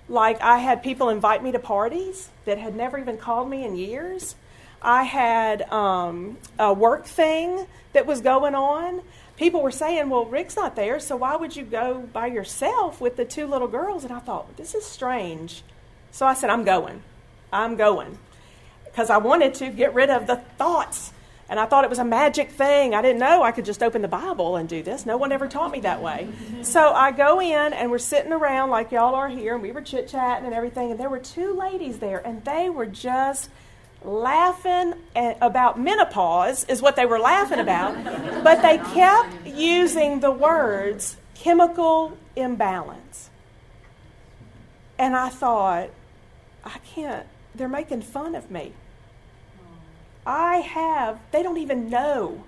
Like 0.08 0.42
I 0.42 0.60
had 0.60 0.84
people 0.84 1.10
invite 1.10 1.44
me 1.44 1.52
to 1.52 1.60
parties 1.60 2.30
that 2.46 2.58
had 2.58 2.76
never 2.76 2.98
even 2.98 3.18
called 3.18 3.50
me 3.50 3.66
in 3.66 3.76
years. 3.76 4.36
I 4.82 5.04
had 5.04 5.64
um, 5.72 6.38
a 6.60 6.72
work 6.74 7.06
thing 7.06 7.66
that 7.94 8.06
was 8.06 8.22
going 8.22 8.54
on. 8.54 9.02
People 9.36 9.64
were 9.64 9.72
saying, 9.72 10.10
Well, 10.10 10.26
Rick's 10.26 10.56
not 10.56 10.76
there, 10.76 11.00
so 11.00 11.16
why 11.16 11.36
would 11.36 11.56
you 11.56 11.64
go 11.64 12.08
by 12.14 12.28
yourself 12.28 13.02
with 13.02 13.18
the 13.18 13.26
two 13.26 13.48
little 13.48 13.68
girls? 13.68 14.04
And 14.04 14.14
I 14.14 14.20
thought, 14.20 14.56
This 14.58 14.76
is 14.76 14.86
strange. 14.86 15.64
So 16.12 16.26
I 16.26 16.36
said, 16.36 16.50
I'm 16.50 16.64
going. 16.64 17.02
I'm 17.52 17.76
going. 17.76 18.18
Because 18.86 19.10
I 19.10 19.18
wanted 19.18 19.56
to 19.56 19.70
get 19.70 19.94
rid 19.94 20.10
of 20.10 20.28
the 20.28 20.38
thoughts 20.58 21.12
and 21.48 21.60
I 21.60 21.66
thought 21.66 21.84
it 21.84 21.90
was 21.90 22.00
a 22.00 22.06
magic 22.06 22.50
thing. 22.52 22.96
I 22.96 23.02
didn't 23.02 23.20
know 23.20 23.44
I 23.44 23.52
could 23.52 23.66
just 23.66 23.84
open 23.84 24.02
the 24.02 24.08
Bible 24.08 24.56
and 24.56 24.68
do 24.68 24.82
this. 24.82 25.06
No 25.06 25.18
one 25.18 25.32
ever 25.32 25.48
taught 25.48 25.72
me 25.72 25.80
that 25.82 26.02
way. 26.02 26.28
so 26.64 26.92
I 26.92 27.12
go 27.12 27.40
in, 27.40 27.74
and 27.74 27.92
we're 27.92 28.00
sitting 28.00 28.32
around 28.32 28.72
like 28.72 28.92
y'all 28.92 29.14
are 29.14 29.30
here, 29.30 29.54
and 29.54 29.62
we 29.62 29.72
were 29.72 29.82
chit 29.82 30.08
chatting 30.08 30.46
and 30.46 30.56
everything. 30.56 30.92
And 30.92 31.00
there 31.00 31.10
were 31.10 31.20
two 31.20 31.54
ladies 31.54 32.00
there, 32.00 32.26
and 32.26 32.44
they 32.46 32.70
were 32.70 32.88
just 32.88 33.50
laughing 34.04 34.94
about 35.16 35.80
menopause, 35.80 36.64
is 36.66 36.82
what 36.82 36.96
they 36.96 37.06
were 37.06 37.20
laughing 37.20 37.60
about. 37.60 38.04
but 38.44 38.62
they 38.62 38.78
kept 38.78 39.46
using 39.46 40.22
the 40.22 40.32
words 40.32 41.18
chemical 41.36 42.18
imbalance. 42.36 43.30
And 44.98 45.16
I 45.16 45.30
thought, 45.30 45.90
I 46.64 46.78
can't, 46.80 47.28
they're 47.54 47.68
making 47.68 48.02
fun 48.02 48.34
of 48.34 48.50
me. 48.50 48.74
I 50.26 50.58
have, 50.58 51.20
they 51.32 51.44
don't 51.44 51.58
even 51.58 51.90
know 51.90 52.44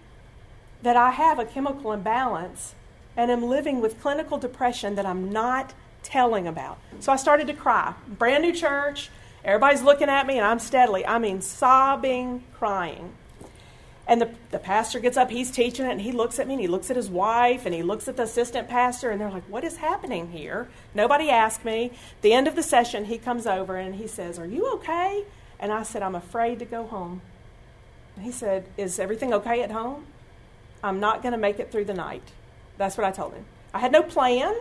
that 0.81 0.95
I 0.95 1.11
have 1.11 1.39
a 1.39 1.45
chemical 1.45 1.91
imbalance 1.91 2.73
and 3.15 3.31
am 3.31 3.43
living 3.43 3.81
with 3.81 4.01
clinical 4.01 4.37
depression 4.37 4.95
that 4.95 5.05
I'm 5.05 5.31
not 5.31 5.73
telling 6.03 6.47
about. 6.47 6.79
So 6.99 7.11
I 7.11 7.15
started 7.15 7.47
to 7.47 7.53
cry. 7.53 7.93
Brand 8.07 8.43
new 8.43 8.53
church, 8.53 9.09
everybody's 9.43 9.81
looking 9.81 10.09
at 10.09 10.25
me, 10.25 10.37
and 10.37 10.45
I'm 10.45 10.59
steadily, 10.59 11.05
I 11.05 11.17
mean, 11.17 11.41
sobbing, 11.41 12.43
crying. 12.53 13.13
And 14.07 14.21
the, 14.21 14.29
the 14.51 14.59
pastor 14.59 14.99
gets 14.99 15.17
up, 15.17 15.29
he's 15.29 15.51
teaching 15.51 15.85
it, 15.85 15.91
and 15.91 16.01
he 16.01 16.13
looks 16.13 16.39
at 16.39 16.47
me, 16.47 16.53
and 16.53 16.61
he 16.61 16.67
looks 16.67 16.89
at 16.89 16.95
his 16.95 17.09
wife, 17.09 17.65
and 17.65 17.75
he 17.75 17.83
looks 17.83 18.07
at 18.07 18.15
the 18.15 18.23
assistant 18.23 18.69
pastor, 18.69 19.09
and 19.09 19.19
they're 19.19 19.29
like, 19.29 19.49
What 19.49 19.65
is 19.65 19.77
happening 19.77 20.29
here? 20.29 20.69
Nobody 20.95 21.29
asked 21.29 21.65
me. 21.65 21.91
The 22.21 22.33
end 22.33 22.47
of 22.47 22.55
the 22.55 22.63
session, 22.63 23.05
he 23.05 23.17
comes 23.17 23.45
over 23.45 23.75
and 23.75 23.95
he 23.95 24.07
says, 24.07 24.39
Are 24.39 24.45
you 24.45 24.71
okay? 24.75 25.25
And 25.59 25.73
I 25.73 25.83
said, 25.83 26.03
I'm 26.03 26.15
afraid 26.15 26.59
to 26.59 26.65
go 26.65 26.85
home. 26.85 27.21
He 28.21 28.31
said, 28.31 28.65
Is 28.77 28.99
everything 28.99 29.33
okay 29.33 29.61
at 29.61 29.71
home? 29.71 30.05
I'm 30.83 30.99
not 30.99 31.21
going 31.21 31.31
to 31.31 31.37
make 31.37 31.59
it 31.59 31.71
through 31.71 31.85
the 31.85 31.93
night. 31.93 32.23
That's 32.77 32.97
what 32.97 33.05
I 33.05 33.11
told 33.11 33.33
him. 33.33 33.45
I 33.73 33.79
had 33.79 33.91
no 33.91 34.03
plan. 34.03 34.55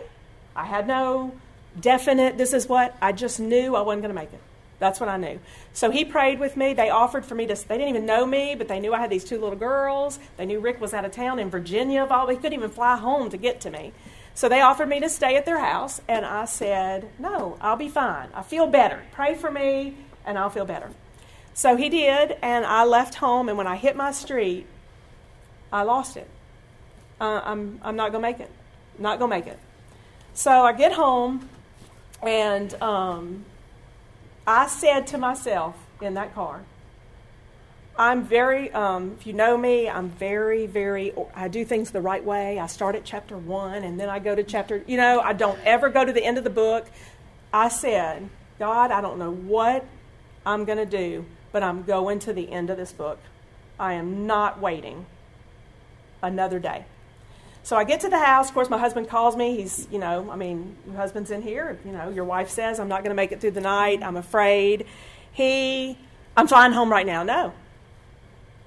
I 0.55 0.65
had 0.65 0.87
no 0.87 1.33
definite, 1.79 2.37
this 2.37 2.53
is 2.53 2.67
what. 2.67 2.95
I 3.01 3.11
just 3.11 3.39
knew 3.39 3.75
I 3.75 3.81
wasn't 3.81 4.01
going 4.01 4.15
to 4.15 4.19
make 4.19 4.33
it. 4.33 4.41
That's 4.79 4.99
what 4.99 5.09
I 5.09 5.17
knew. 5.17 5.39
So 5.73 5.89
he 5.89 6.05
prayed 6.05 6.39
with 6.39 6.55
me. 6.55 6.73
They 6.73 6.89
offered 6.89 7.25
for 7.25 7.35
me 7.35 7.47
to, 7.47 7.55
they 7.67 7.77
didn't 7.77 7.89
even 7.89 8.05
know 8.05 8.25
me, 8.25 8.55
but 8.55 8.67
they 8.67 8.79
knew 8.79 8.93
I 8.93 8.99
had 8.99 9.09
these 9.09 9.23
two 9.23 9.39
little 9.39 9.57
girls. 9.57 10.19
They 10.37 10.45
knew 10.45 10.59
Rick 10.59 10.79
was 10.79 10.93
out 10.93 11.05
of 11.05 11.11
town 11.11 11.39
in 11.39 11.49
Virginia. 11.49 12.03
Of 12.03 12.11
all, 12.11 12.27
he 12.27 12.35
couldn't 12.35 12.53
even 12.53 12.69
fly 12.69 12.97
home 12.97 13.29
to 13.31 13.37
get 13.37 13.59
to 13.61 13.71
me. 13.71 13.93
So 14.35 14.47
they 14.47 14.61
offered 14.61 14.89
me 14.89 14.99
to 14.99 15.09
stay 15.09 15.35
at 15.35 15.45
their 15.45 15.59
house, 15.59 15.99
and 16.07 16.23
I 16.23 16.45
said, 16.45 17.09
No, 17.17 17.57
I'll 17.59 17.75
be 17.75 17.89
fine. 17.89 18.29
I 18.35 18.43
feel 18.43 18.67
better. 18.67 19.01
Pray 19.11 19.33
for 19.33 19.49
me, 19.49 19.95
and 20.25 20.37
I'll 20.37 20.51
feel 20.51 20.65
better. 20.65 20.91
So 21.57 21.75
he 21.75 21.89
did, 21.89 22.37
and 22.43 22.63
I 22.63 22.83
left 22.83 23.15
home, 23.15 23.49
and 23.49 23.57
when 23.57 23.65
I 23.65 23.77
hit 23.77 23.95
my 23.95 24.11
street, 24.11 24.67
I 25.73 25.81
lost 25.81 26.15
it. 26.15 26.29
Uh, 27.19 27.41
I'm, 27.43 27.81
I'm 27.81 27.95
not 27.95 28.11
going 28.11 28.21
to 28.21 28.29
make 28.29 28.39
it. 28.39 28.51
Not 28.99 29.17
going 29.17 29.31
to 29.31 29.37
make 29.37 29.47
it. 29.47 29.57
So 30.35 30.51
I 30.51 30.73
get 30.73 30.93
home, 30.93 31.49
and 32.21 32.71
um, 32.75 33.43
I 34.45 34.67
said 34.67 35.07
to 35.07 35.17
myself 35.17 35.75
in 35.99 36.13
that 36.13 36.35
car, 36.35 36.61
I'm 37.97 38.23
very, 38.23 38.71
um, 38.73 39.15
if 39.19 39.25
you 39.25 39.33
know 39.33 39.57
me, 39.57 39.89
I'm 39.89 40.09
very, 40.09 40.67
very, 40.67 41.11
I 41.33 41.47
do 41.47 41.65
things 41.65 41.89
the 41.89 42.01
right 42.01 42.23
way. 42.23 42.59
I 42.59 42.67
start 42.67 42.93
at 42.93 43.03
chapter 43.03 43.35
one 43.35 43.83
and 43.83 43.99
then 43.99 44.09
I 44.09 44.19
go 44.19 44.35
to 44.35 44.43
chapter, 44.43 44.83
you 44.85 44.97
know, 44.97 45.19
I 45.21 45.33
don't 45.33 45.57
ever 45.65 45.89
go 45.89 46.05
to 46.05 46.13
the 46.13 46.23
end 46.23 46.37
of 46.37 46.43
the 46.43 46.51
book. 46.51 46.85
I 47.51 47.69
said, 47.69 48.29
God, 48.59 48.91
I 48.91 49.01
don't 49.01 49.17
know 49.17 49.31
what 49.31 49.83
I'm 50.45 50.63
going 50.65 50.77
to 50.77 50.85
do, 50.85 51.25
but 51.57 51.63
I'm 51.63 51.81
going 51.81 52.19
to 52.19 52.33
the 52.33 52.51
end 52.51 52.69
of 52.69 52.77
this 52.77 52.91
book. 52.91 53.17
I 53.79 53.93
am 53.93 54.27
not 54.27 54.61
waiting 54.61 55.07
another 56.21 56.59
day. 56.59 56.85
So 57.63 57.75
I 57.75 57.83
get 57.83 58.01
to 58.01 58.09
the 58.09 58.19
house. 58.19 58.49
Of 58.49 58.53
course, 58.53 58.69
my 58.69 58.77
husband 58.77 59.09
calls 59.09 59.35
me. 59.35 59.57
He's, 59.57 59.87
you 59.91 59.97
know, 59.97 60.29
I 60.29 60.35
mean, 60.35 60.75
your 60.85 60.97
husband's 60.97 61.31
in 61.31 61.41
here. 61.41 61.79
You 61.83 61.93
know, 61.93 62.09
your 62.09 62.25
wife 62.25 62.51
says, 62.51 62.79
I'm 62.79 62.87
not 62.87 62.99
going 62.99 63.09
to 63.09 63.15
make 63.15 63.31
it 63.31 63.41
through 63.41 63.57
the 63.57 63.61
night. 63.61 64.03
I'm 64.03 64.17
afraid. 64.17 64.85
He, 65.31 65.97
I'm 66.37 66.47
flying 66.47 66.73
home 66.73 66.91
right 66.91 67.07
now. 67.07 67.23
No. 67.23 67.53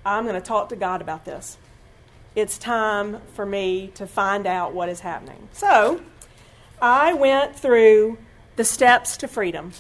I'm 0.05 0.25
going 0.25 0.35
to 0.35 0.41
talk 0.41 0.71
to 0.71 0.77
God 0.77 1.01
about 1.01 1.25
this. 1.25 1.59
It's 2.35 2.59
time 2.59 3.21
for 3.35 3.47
me 3.47 3.93
to 3.95 4.05
find 4.09 4.49
out 4.49 4.75
what 4.75 4.89
is 4.89 4.99
happening. 4.99 5.49
So 5.53 6.01
I 6.83 7.13
went 7.13 7.55
through 7.55 8.19
the 8.57 8.65
steps 8.65 9.17
to 9.19 9.29
freedom 9.29 9.75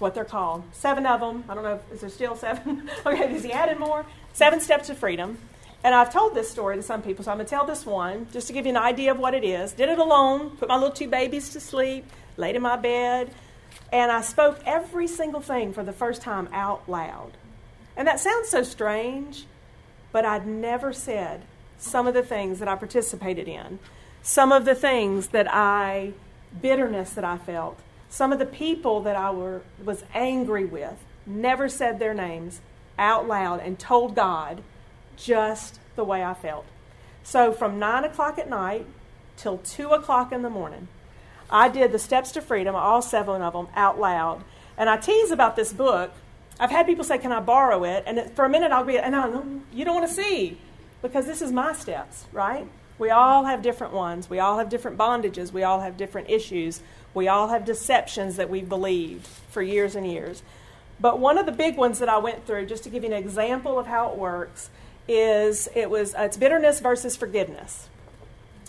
what 0.00 0.14
they're 0.14 0.24
called. 0.24 0.64
Seven 0.72 1.06
of 1.06 1.20
them. 1.20 1.44
I 1.48 1.54
don't 1.54 1.64
know, 1.64 1.74
if, 1.74 1.92
is 1.92 2.00
there 2.00 2.10
still 2.10 2.36
seven? 2.36 2.88
okay, 3.06 3.28
has 3.28 3.44
he 3.44 3.52
added 3.52 3.78
more? 3.78 4.06
Seven 4.32 4.60
Steps 4.60 4.86
to 4.86 4.94
Freedom. 4.94 5.38
And 5.84 5.94
I've 5.94 6.12
told 6.12 6.34
this 6.34 6.48
story 6.48 6.76
to 6.76 6.82
some 6.82 7.02
people, 7.02 7.24
so 7.24 7.32
I'm 7.32 7.38
going 7.38 7.46
to 7.46 7.50
tell 7.50 7.66
this 7.66 7.84
one 7.84 8.28
just 8.32 8.46
to 8.46 8.52
give 8.52 8.66
you 8.66 8.70
an 8.70 8.76
idea 8.76 9.10
of 9.10 9.18
what 9.18 9.34
it 9.34 9.42
is. 9.42 9.72
Did 9.72 9.88
it 9.88 9.98
alone, 9.98 10.50
put 10.50 10.68
my 10.68 10.76
little 10.76 10.92
two 10.92 11.08
babies 11.08 11.50
to 11.50 11.60
sleep, 11.60 12.04
laid 12.36 12.54
in 12.54 12.62
my 12.62 12.76
bed, 12.76 13.30
and 13.92 14.12
I 14.12 14.20
spoke 14.20 14.60
every 14.64 15.08
single 15.08 15.40
thing 15.40 15.72
for 15.72 15.82
the 15.82 15.92
first 15.92 16.22
time 16.22 16.48
out 16.52 16.88
loud. 16.88 17.32
And 17.96 18.06
that 18.06 18.20
sounds 18.20 18.48
so 18.48 18.62
strange, 18.62 19.44
but 20.12 20.24
I'd 20.24 20.46
never 20.46 20.92
said 20.92 21.42
some 21.78 22.06
of 22.06 22.14
the 22.14 22.22
things 22.22 22.60
that 22.60 22.68
I 22.68 22.76
participated 22.76 23.48
in, 23.48 23.80
some 24.22 24.52
of 24.52 24.64
the 24.64 24.74
things 24.74 25.28
that 25.28 25.52
I, 25.52 26.12
bitterness 26.60 27.10
that 27.10 27.24
I 27.24 27.38
felt, 27.38 27.78
some 28.12 28.30
of 28.30 28.38
the 28.38 28.44
people 28.44 29.00
that 29.00 29.16
I 29.16 29.30
were, 29.30 29.62
was 29.82 30.04
angry 30.12 30.66
with 30.66 31.02
never 31.24 31.66
said 31.66 31.98
their 31.98 32.12
names 32.12 32.60
out 32.98 33.26
loud 33.26 33.60
and 33.60 33.78
told 33.78 34.14
God 34.14 34.62
just 35.16 35.80
the 35.96 36.04
way 36.04 36.22
I 36.22 36.34
felt. 36.34 36.66
So 37.22 37.54
from 37.54 37.78
9 37.78 38.04
o'clock 38.04 38.38
at 38.38 38.50
night 38.50 38.84
till 39.38 39.56
2 39.56 39.88
o'clock 39.92 40.30
in 40.30 40.42
the 40.42 40.50
morning, 40.50 40.88
I 41.48 41.70
did 41.70 41.90
the 41.90 41.98
Steps 41.98 42.32
to 42.32 42.42
Freedom, 42.42 42.74
all 42.74 43.00
seven 43.00 43.40
of 43.40 43.54
them, 43.54 43.68
out 43.74 43.98
loud. 43.98 44.44
And 44.76 44.90
I 44.90 44.98
tease 44.98 45.30
about 45.30 45.56
this 45.56 45.72
book. 45.72 46.12
I've 46.60 46.70
had 46.70 46.84
people 46.84 47.04
say, 47.04 47.16
Can 47.16 47.32
I 47.32 47.40
borrow 47.40 47.82
it? 47.84 48.04
And 48.06 48.30
for 48.32 48.44
a 48.44 48.48
minute, 48.50 48.72
I'll 48.72 48.84
be, 48.84 48.98
and 48.98 49.16
I 49.16 49.26
you 49.72 49.86
don't 49.86 49.94
want 49.94 50.06
to 50.06 50.14
see, 50.14 50.58
because 51.00 51.24
this 51.24 51.40
is 51.40 51.50
my 51.50 51.72
steps, 51.72 52.26
right? 52.30 52.68
We 52.98 53.10
all 53.10 53.44
have 53.44 53.62
different 53.62 53.92
ones. 53.92 54.28
We 54.28 54.38
all 54.38 54.58
have 54.58 54.68
different 54.68 54.98
bondages. 54.98 55.52
We 55.52 55.62
all 55.62 55.80
have 55.80 55.96
different 55.96 56.30
issues. 56.30 56.80
We 57.14 57.28
all 57.28 57.48
have 57.48 57.64
deceptions 57.64 58.36
that 58.36 58.48
we've 58.48 58.68
believed 58.68 59.26
for 59.26 59.62
years 59.62 59.96
and 59.96 60.06
years. 60.06 60.42
But 61.00 61.18
one 61.18 61.36
of 61.36 61.46
the 61.46 61.52
big 61.52 61.76
ones 61.76 61.98
that 61.98 62.08
I 62.08 62.18
went 62.18 62.46
through, 62.46 62.66
just 62.66 62.84
to 62.84 62.90
give 62.90 63.02
you 63.02 63.12
an 63.12 63.16
example 63.16 63.78
of 63.78 63.86
how 63.86 64.10
it 64.10 64.16
works, 64.16 64.70
is 65.08 65.68
it 65.74 65.90
was 65.90 66.14
uh, 66.14 66.22
it's 66.22 66.36
bitterness 66.36 66.80
versus 66.80 67.16
forgiveness. 67.16 67.88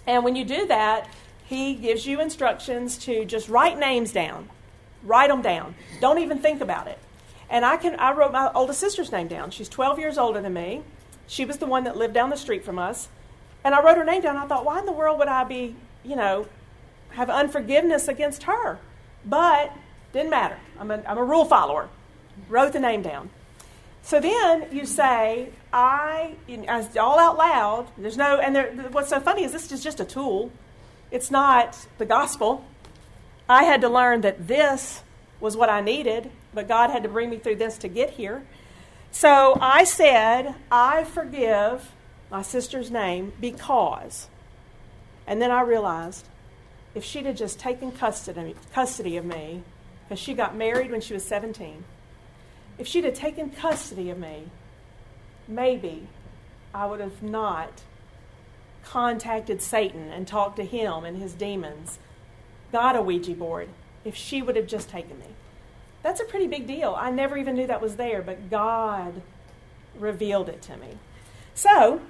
And 0.08 0.24
when 0.24 0.36
you 0.36 0.44
do 0.44 0.66
that, 0.68 1.08
he 1.46 1.76
gives 1.76 2.08
you 2.08 2.20
instructions 2.20 2.98
to 3.00 3.26
just 3.26 3.50
write 3.50 3.78
names 3.78 4.12
down. 4.12 4.50
Write 5.04 5.30
them 5.30 5.42
down. 5.42 5.76
Don't 6.02 6.20
even 6.20 6.40
think 6.40 6.62
about 6.62 6.88
it. 6.88 6.98
And 7.50 7.64
I 7.64 7.78
can 7.78 8.00
I 8.00 8.14
wrote 8.14 8.32
my 8.32 8.52
oldest 8.54 8.80
sister's 8.80 9.12
name 9.12 9.28
down. 9.28 9.52
She's 9.52 9.70
12 9.70 10.00
years 10.00 10.18
older 10.18 10.42
than 10.42 10.54
me. 10.54 10.82
She 11.28 11.46
was 11.46 11.58
the 11.58 11.66
one 11.66 11.84
that 11.84 11.98
lived 11.98 12.14
down 12.14 12.30
the 12.30 12.36
street 12.36 12.66
from 12.66 12.80
us. 12.80 13.10
And 13.64 13.74
I 13.74 13.82
wrote 13.82 13.98
her 13.98 14.04
name 14.04 14.22
down. 14.22 14.38
I 14.38 14.46
thought, 14.46 14.66
why 14.66 14.80
in 14.80 14.86
the 14.86 14.92
world 14.92 15.20
would 15.20 15.28
I 15.28 15.44
be, 15.44 15.76
you 16.04 16.16
know, 16.16 16.48
have 17.12 17.30
unforgiveness 17.30 18.08
against 18.08 18.44
her? 18.44 18.80
But 19.26 19.72
didn't 20.12 20.30
matter. 20.30 20.58
I'm 20.80 20.92
a, 20.92 21.02
I'm 21.08 21.18
a 21.18 21.24
rule 21.24 21.46
follower. 21.46 21.90
Wrote 22.50 22.74
the 22.74 22.80
name 22.80 23.02
down. 23.02 23.30
So 24.02 24.20
then 24.20 24.68
you 24.72 24.86
say, 24.86 25.50
I, 25.72 26.36
as 26.68 26.96
all 26.98 27.18
out 27.18 27.38
loud, 27.38 27.88
there's 27.98 28.18
no, 28.18 28.38
and 28.38 28.54
there, 28.54 28.72
what's 28.92 29.10
so 29.10 29.20
funny 29.22 29.46
is 29.46 29.54
this 29.54 29.72
is 29.72 29.82
just 29.82 30.02
a 30.02 30.06
tool. 30.06 30.52
It's 31.10 31.32
not 31.32 31.88
the 32.00 32.06
gospel. 32.06 32.66
I 33.48 33.64
had 33.64 33.82
to 33.82 33.90
learn 33.90 34.22
that 34.22 34.48
this 34.48 35.04
was 35.40 35.56
what 35.56 35.70
I 35.70 35.80
needed, 35.80 36.32
but 36.54 36.68
God 36.68 36.90
had 36.90 37.04
to 37.04 37.10
bring 37.10 37.30
me 37.30 37.38
through 37.38 37.56
this 37.56 37.78
to 37.80 37.88
get 37.88 38.12
here. 38.12 38.44
So 39.12 39.58
I 39.62 39.84
said, 39.84 40.56
I 40.72 41.06
forgive 41.06 41.92
my 42.34 42.42
sister's 42.42 42.90
name 42.90 43.32
because. 43.40 44.28
And 45.28 45.40
then 45.40 45.52
I 45.52 45.62
realized 45.62 46.26
if 46.96 47.04
she'd 47.04 47.28
have 47.28 47.36
just 47.36 47.60
taken 47.60 47.92
custody, 47.92 48.56
custody 48.74 49.18
of 49.18 49.24
me, 49.24 49.62
because 50.04 50.18
she 50.18 50.34
got 50.34 50.56
married 50.56 50.90
when 50.90 51.00
she 51.00 51.14
was 51.14 51.24
17, 51.24 51.84
if 52.80 52.88
she'd 52.88 53.04
have 53.04 53.14
taken 53.14 53.52
custody 53.52 54.10
of 54.10 54.18
me, 54.18 54.46
maybe 55.48 56.08
I 56.74 56.88
would 56.88 57.00
have 57.02 57.22
not 57.22 57.84
contacted 58.84 59.62
Satan 59.62 60.12
and 60.12 60.28
talked 60.28 60.56
to 60.56 60.66
him 60.66 61.06
and 61.06 61.18
his 61.18 61.34
demons, 61.34 62.00
got 62.72 62.96
a 62.96 63.02
Ouija 63.04 63.36
board, 63.36 63.70
if 64.04 64.16
she 64.16 64.42
would 64.42 64.56
have 64.56 64.68
just 64.68 64.90
taken 64.90 65.20
me. 65.20 65.28
That's 66.02 66.20
a 66.20 66.26
pretty 66.26 66.48
big 66.48 66.66
deal. 66.66 66.96
I 66.98 67.12
never 67.12 67.38
even 67.38 67.54
knew 67.56 67.68
that 67.68 67.80
was 67.80 67.96
there, 67.96 68.24
but 68.24 68.50
God 68.50 69.22
revealed 69.96 70.50
it 70.50 70.64
to 70.64 70.78
me. 70.78 70.98
So, 71.54 72.02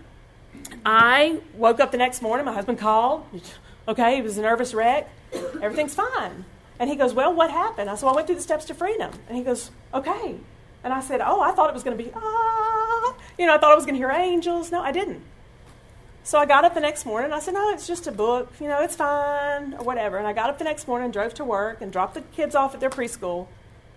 I 0.86 1.40
woke 1.56 1.80
up 1.80 1.92
the 1.92 1.98
next 1.98 2.22
morning. 2.22 2.46
My 2.46 2.54
husband 2.54 2.80
called. 2.80 3.26
Okay, 3.88 4.16
he 4.16 4.22
was 4.22 4.38
a 4.38 4.42
nervous 4.42 4.74
wreck. 4.74 5.10
Everything's 5.62 5.94
fine. 5.94 6.46
And 6.80 6.90
he 6.90 6.96
goes, 6.96 7.14
Well, 7.14 7.34
what 7.34 7.52
happened? 7.52 7.90
I 7.90 7.96
said, 7.96 8.06
well, 8.06 8.14
I 8.14 8.16
went 8.18 8.28
through 8.28 8.38
the 8.38 8.42
steps 8.42 8.66
to 8.66 8.74
freedom. 8.74 9.12
And 9.28 9.38
he 9.38 9.44
goes, 9.44 9.72
Okay. 9.94 10.36
And 10.84 10.94
I 10.94 11.00
said, 11.00 11.22
Oh, 11.22 11.42
I 11.42 11.52
thought 11.52 11.70
it 11.70 11.74
was 11.74 11.84
going 11.84 11.98
to 11.98 12.04
be, 12.04 12.12
ah. 12.14 13.16
You 13.38 13.46
know, 13.46 13.56
I 13.56 13.58
thought 13.58 13.72
I 13.72 13.76
was 13.76 13.86
going 13.86 13.96
to 13.96 14.00
hear 14.00 14.12
angels. 14.12 14.72
No, 14.72 14.82
I 14.82 14.92
didn't. 14.92 15.22
So 16.26 16.40
I 16.40 16.46
got 16.46 16.64
up 16.64 16.74
the 16.74 16.80
next 16.80 17.06
morning. 17.06 17.32
I 17.32 17.40
said, 17.40 17.54
No, 17.54 17.72
it's 17.72 17.88
just 17.88 18.08
a 18.08 18.12
book. 18.12 18.52
You 18.60 18.68
know, 18.68 18.82
it's 18.82 18.96
fine, 18.96 19.74
or 19.74 19.84
whatever. 19.84 20.18
And 20.18 20.28
I 20.28 20.34
got 20.34 20.50
up 20.50 20.58
the 20.58 20.64
next 20.64 20.88
morning, 20.88 21.12
drove 21.12 21.34
to 21.36 21.46
work, 21.46 21.82
and 21.82 21.92
dropped 21.92 22.16
the 22.16 22.22
kids 22.22 22.56
off 22.56 22.74
at 22.74 22.80
their 22.80 22.90
preschool. 22.90 23.48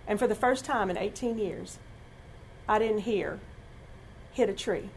And 0.06 0.18
for 0.18 0.26
the 0.26 0.34
first 0.34 0.64
time 0.64 0.90
in 0.90 0.96
18 0.96 1.38
years, 1.38 1.78
I 2.68 2.78
didn't 2.78 3.00
hear 3.00 3.40
hit 4.32 4.48
a 4.48 4.52
tree 4.52 4.90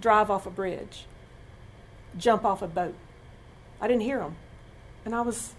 drive 0.00 0.30
off 0.30 0.46
a 0.46 0.50
bridge, 0.50 1.06
jump 2.16 2.44
off 2.44 2.62
a 2.62 2.66
boat. 2.66 2.94
I 3.80 3.88
didn't 3.88 4.02
hear 4.02 4.18
them. 4.18 4.36
And 5.04 5.14
I 5.14 5.22
was 5.22 5.54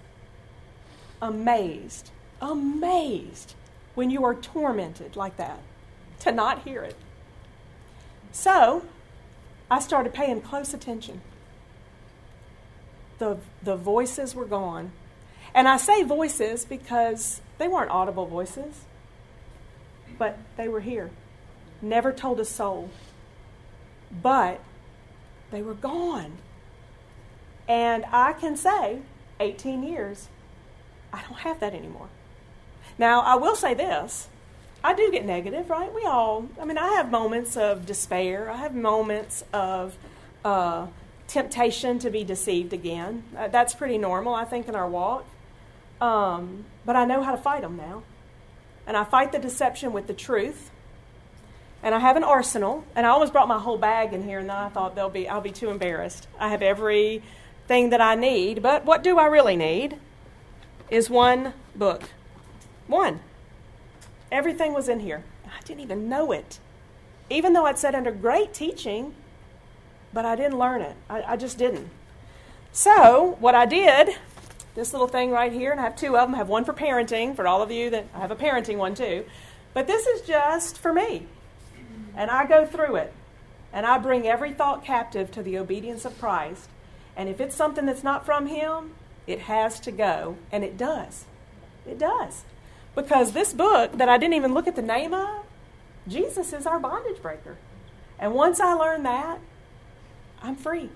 amazed, 1.21 2.11
amazed 2.41 3.55
when 3.95 4.09
you 4.09 4.23
are 4.23 4.35
tormented 4.35 5.15
like 5.15 5.37
that 5.37 5.59
to 6.19 6.31
not 6.31 6.63
hear 6.63 6.83
it. 6.83 6.95
So 8.31 8.85
I 9.69 9.79
started 9.79 10.13
paying 10.13 10.41
close 10.41 10.73
attention. 10.73 11.21
The, 13.19 13.37
the 13.61 13.75
voices 13.75 14.33
were 14.33 14.45
gone. 14.45 14.91
And 15.53 15.67
I 15.67 15.77
say 15.77 16.03
voices 16.03 16.65
because 16.65 17.41
they 17.57 17.67
weren't 17.67 17.91
audible 17.91 18.25
voices, 18.25 18.85
but 20.17 20.37
they 20.57 20.67
were 20.67 20.79
here. 20.79 21.11
Never 21.81 22.11
told 22.11 22.39
a 22.39 22.45
soul 22.45 22.89
but 24.21 24.59
they 25.51 25.61
were 25.61 25.73
gone. 25.73 26.37
And 27.67 28.05
I 28.11 28.33
can 28.33 28.55
say, 28.55 28.99
18 29.39 29.83
years, 29.83 30.27
I 31.11 31.21
don't 31.21 31.39
have 31.39 31.59
that 31.59 31.73
anymore. 31.73 32.09
Now, 32.97 33.21
I 33.21 33.35
will 33.35 33.55
say 33.55 33.73
this 33.73 34.27
I 34.83 34.93
do 34.93 35.09
get 35.11 35.25
negative, 35.25 35.69
right? 35.69 35.93
We 35.93 36.03
all, 36.03 36.49
I 36.59 36.65
mean, 36.65 36.77
I 36.77 36.89
have 36.95 37.09
moments 37.09 37.55
of 37.55 37.85
despair, 37.85 38.49
I 38.49 38.57
have 38.57 38.75
moments 38.75 39.45
of 39.53 39.97
uh, 40.43 40.87
temptation 41.27 41.99
to 41.99 42.09
be 42.09 42.25
deceived 42.25 42.73
again. 42.73 43.23
Uh, 43.37 43.47
that's 43.47 43.73
pretty 43.73 43.97
normal, 43.97 44.33
I 44.33 44.43
think, 44.43 44.67
in 44.67 44.75
our 44.75 44.89
walk. 44.89 45.25
Um, 46.01 46.65
but 46.85 46.97
I 46.97 47.05
know 47.05 47.23
how 47.23 47.31
to 47.31 47.37
fight 47.37 47.61
them 47.61 47.77
now. 47.77 48.03
And 48.85 48.97
I 48.97 49.05
fight 49.05 49.31
the 49.31 49.39
deception 49.39 49.93
with 49.93 50.07
the 50.07 50.13
truth 50.13 50.69
and 51.83 51.93
I 51.93 51.99
have 51.99 52.15
an 52.15 52.23
arsenal, 52.23 52.85
and 52.95 53.05
I 53.05 53.09
almost 53.09 53.33
brought 53.33 53.49
my 53.49 53.59
whole 53.59 53.77
bag 53.77 54.13
in 54.13 54.23
here, 54.23 54.39
and 54.39 54.49
then 54.49 54.55
I 54.55 54.69
thought 54.69 54.95
they'll 54.95 55.09
be 55.09 55.27
I'll 55.27 55.41
be 55.41 55.51
too 55.51 55.69
embarrassed. 55.69 56.27
I 56.39 56.47
have 56.47 56.61
everything 56.61 57.89
that 57.89 57.99
I 57.99 58.15
need, 58.15 58.63
but 58.63 58.85
what 58.85 59.03
do 59.03 59.19
I 59.19 59.25
really 59.25 59.57
need? 59.57 59.99
Is 60.89 61.09
one 61.09 61.53
book, 61.75 62.03
one. 62.87 63.19
Everything 64.31 64.73
was 64.73 64.87
in 64.87 65.01
here. 65.01 65.23
I 65.45 65.61
didn't 65.63 65.81
even 65.81 66.07
know 66.07 66.31
it, 66.31 66.59
even 67.29 67.51
though 67.51 67.65
I'd 67.65 67.77
sat 67.77 67.95
under 67.95 68.11
great 68.11 68.53
teaching, 68.53 69.13
but 70.13 70.25
I 70.25 70.35
didn't 70.37 70.57
learn 70.57 70.81
it. 70.81 70.95
I, 71.09 71.33
I 71.33 71.37
just 71.37 71.57
didn't. 71.57 71.89
So 72.71 73.35
what 73.39 73.55
I 73.55 73.65
did, 73.65 74.15
this 74.73 74.93
little 74.93 75.07
thing 75.07 75.31
right 75.31 75.51
here, 75.51 75.71
and 75.71 75.81
I 75.81 75.83
have 75.83 75.97
two 75.97 76.17
of 76.17 76.27
them. 76.27 76.35
I 76.35 76.37
have 76.37 76.47
one 76.47 76.63
for 76.63 76.73
parenting 76.73 77.35
for 77.35 77.45
all 77.45 77.61
of 77.61 77.71
you 77.71 77.89
that 77.89 78.07
I 78.15 78.19
have 78.19 78.31
a 78.31 78.37
parenting 78.37 78.77
one 78.77 78.95
too, 78.95 79.25
but 79.73 79.85
this 79.85 80.07
is 80.07 80.21
just 80.21 80.77
for 80.77 80.93
me 80.93 81.27
and 82.15 82.29
I 82.29 82.45
go 82.45 82.65
through 82.65 82.95
it, 82.97 83.13
and 83.71 83.85
I 83.85 83.97
bring 83.97 84.27
every 84.27 84.53
thought 84.53 84.83
captive 84.83 85.31
to 85.31 85.43
the 85.43 85.57
obedience 85.57 86.05
of 86.05 86.19
Christ. 86.19 86.69
And 87.15 87.29
if 87.29 87.39
it's 87.39 87.55
something 87.55 87.85
that's 87.85 88.03
not 88.03 88.25
from 88.25 88.47
Him, 88.47 88.91
it 89.27 89.41
has 89.41 89.79
to 89.81 89.91
go. 89.91 90.37
And 90.51 90.63
it 90.63 90.77
does. 90.77 91.25
It 91.85 91.97
does. 91.97 92.43
Because 92.95 93.31
this 93.31 93.53
book 93.53 93.97
that 93.97 94.09
I 94.09 94.17
didn't 94.17 94.35
even 94.35 94.53
look 94.53 94.67
at 94.67 94.75
the 94.75 94.81
name 94.81 95.13
of, 95.13 95.45
Jesus 96.07 96.53
is 96.53 96.65
our 96.65 96.79
bondage 96.79 97.21
breaker. 97.21 97.57
And 98.19 98.33
once 98.33 98.59
I 98.59 98.73
learn 98.73 99.03
that, 99.03 99.39
I'm 100.41 100.55
free. 100.55 100.89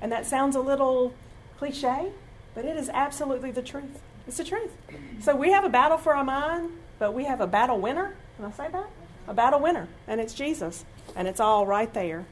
And 0.00 0.12
that 0.12 0.26
sounds 0.26 0.54
a 0.56 0.60
little 0.60 1.14
cliche, 1.58 2.12
but 2.54 2.64
it 2.64 2.76
is 2.76 2.88
absolutely 2.88 3.50
the 3.50 3.62
truth. 3.62 4.00
It's 4.26 4.36
the 4.36 4.44
truth. 4.44 4.72
So 5.20 5.34
we 5.34 5.50
have 5.50 5.64
a 5.64 5.68
battle 5.68 5.98
for 5.98 6.14
our 6.14 6.24
mind, 6.24 6.70
but 6.98 7.14
we 7.14 7.24
have 7.24 7.40
a 7.40 7.46
battle 7.46 7.80
winner. 7.80 8.14
Can 8.36 8.44
I 8.44 8.50
say 8.52 8.68
that? 8.70 8.90
about 9.28 9.54
a 9.54 9.58
winner, 9.58 9.88
and 10.06 10.20
it's 10.20 10.34
Jesus, 10.34 10.84
and 11.14 11.28
it's 11.28 11.40
all 11.40 11.66
right 11.66 11.92
there. 11.92 12.26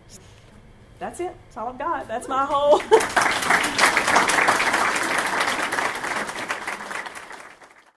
That's 0.99 1.21
it. 1.21 1.35
That's 1.47 1.57
all 1.57 1.69
I've 1.69 1.79
got. 1.79 2.09
That's 2.09 2.29
my 2.29 2.45
whole. 2.45 2.83